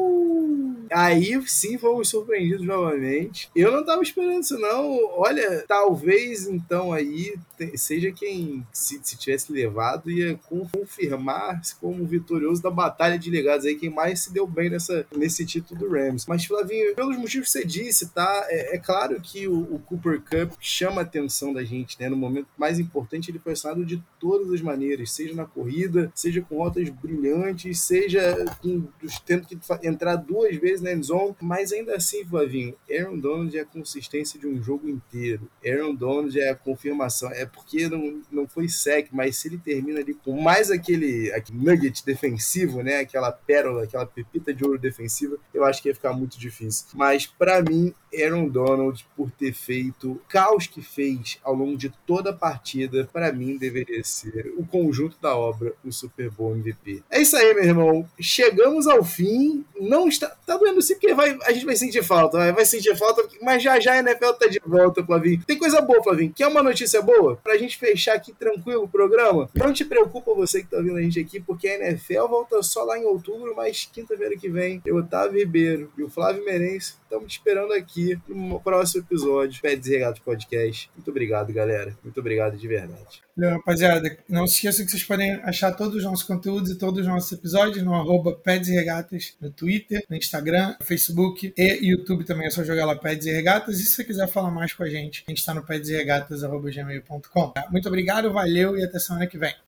[0.92, 3.50] Aí sim fomos surpreendidos novamente.
[3.56, 5.00] Eu não tava esperando isso, não.
[5.18, 7.34] Olha, talvez então aí
[7.76, 10.40] seja quem, se, se tivesse levado, ia
[10.72, 15.46] confirmar-se como vitorioso da batalha de legados aí, quem mais se deu bem nessa, nesse
[15.46, 16.26] título do Rams.
[16.28, 18.46] Mas, Flavinho, pelos motivos que você disse, tá?
[18.50, 22.10] É, é claro que o, o, Cooper Cup chama a atenção da gente, né?
[22.10, 26.42] No momento mais importante, ele foi acionado de todas as maneiras, seja na corrida, seja
[26.42, 28.88] com rotas brilhantes, seja com,
[29.26, 33.66] tendo que entrar duas vezes na endzone, mas ainda assim, Flavinho, Aaron Donald é a
[33.66, 35.50] consistência de um jogo inteiro.
[35.66, 40.00] Aaron Donald é a confirmação, é porque não, não foi sec, mas se ele termina
[40.00, 45.38] ali com mais aquele, aquele nugget defensivo, né, aquela pérola, aquela pepita de ouro defensiva,
[45.54, 46.88] eu acho que ia ficar muito difícil.
[46.94, 51.90] Mas para mim, Aaron Donald, por ter feito o caos que fez ao longo de
[52.06, 57.04] toda a partida, para mim deveria ser o conjunto da obra, o Super Bowl MVP.
[57.10, 58.10] É isso aí, meu irmão.
[58.20, 59.66] Chegamos ao fim.
[59.80, 60.30] Não está.
[60.46, 63.64] Tá doendo sim, porque vai, a gente vai sentir falta, vai, vai sentir falta, mas
[63.64, 65.44] já já a NFL tá de volta, Flavinho.
[65.46, 66.32] Tem coisa boa, Flavinho.
[66.32, 67.38] Quer uma notícia boa?
[67.38, 69.50] Pra gente fechar aqui tranquilo o programa?
[69.56, 72.84] Não te preocupa você que tá vendo a gente aqui, porque a NFL volta só
[72.84, 77.34] lá em outubro, mas quinta-feira que vem, eu, Otávio Ribeiro e o Flávio Merense estamos
[77.34, 80.90] esperando aqui no próximo episódio Pé Desregado Podcast.
[80.96, 81.94] Muito obrigado, galera.
[82.02, 83.22] Muito obrigado de verdade.
[83.36, 84.18] Valeu, rapaziada.
[84.30, 87.30] Não se esqueçam que vocês podem achar todos os nossos conteúdos e todos os nossos
[87.34, 92.48] episódios no arroba Peds e Regatas no Twitter, no Instagram, no Facebook e YouTube também.
[92.48, 93.80] É só jogar lá Peds e Regatas.
[93.80, 97.54] E se você quiser falar mais com a gente, a gente está no pedsregatas.gmail.com.
[97.72, 99.54] Muito obrigado, valeu e até semana que vem.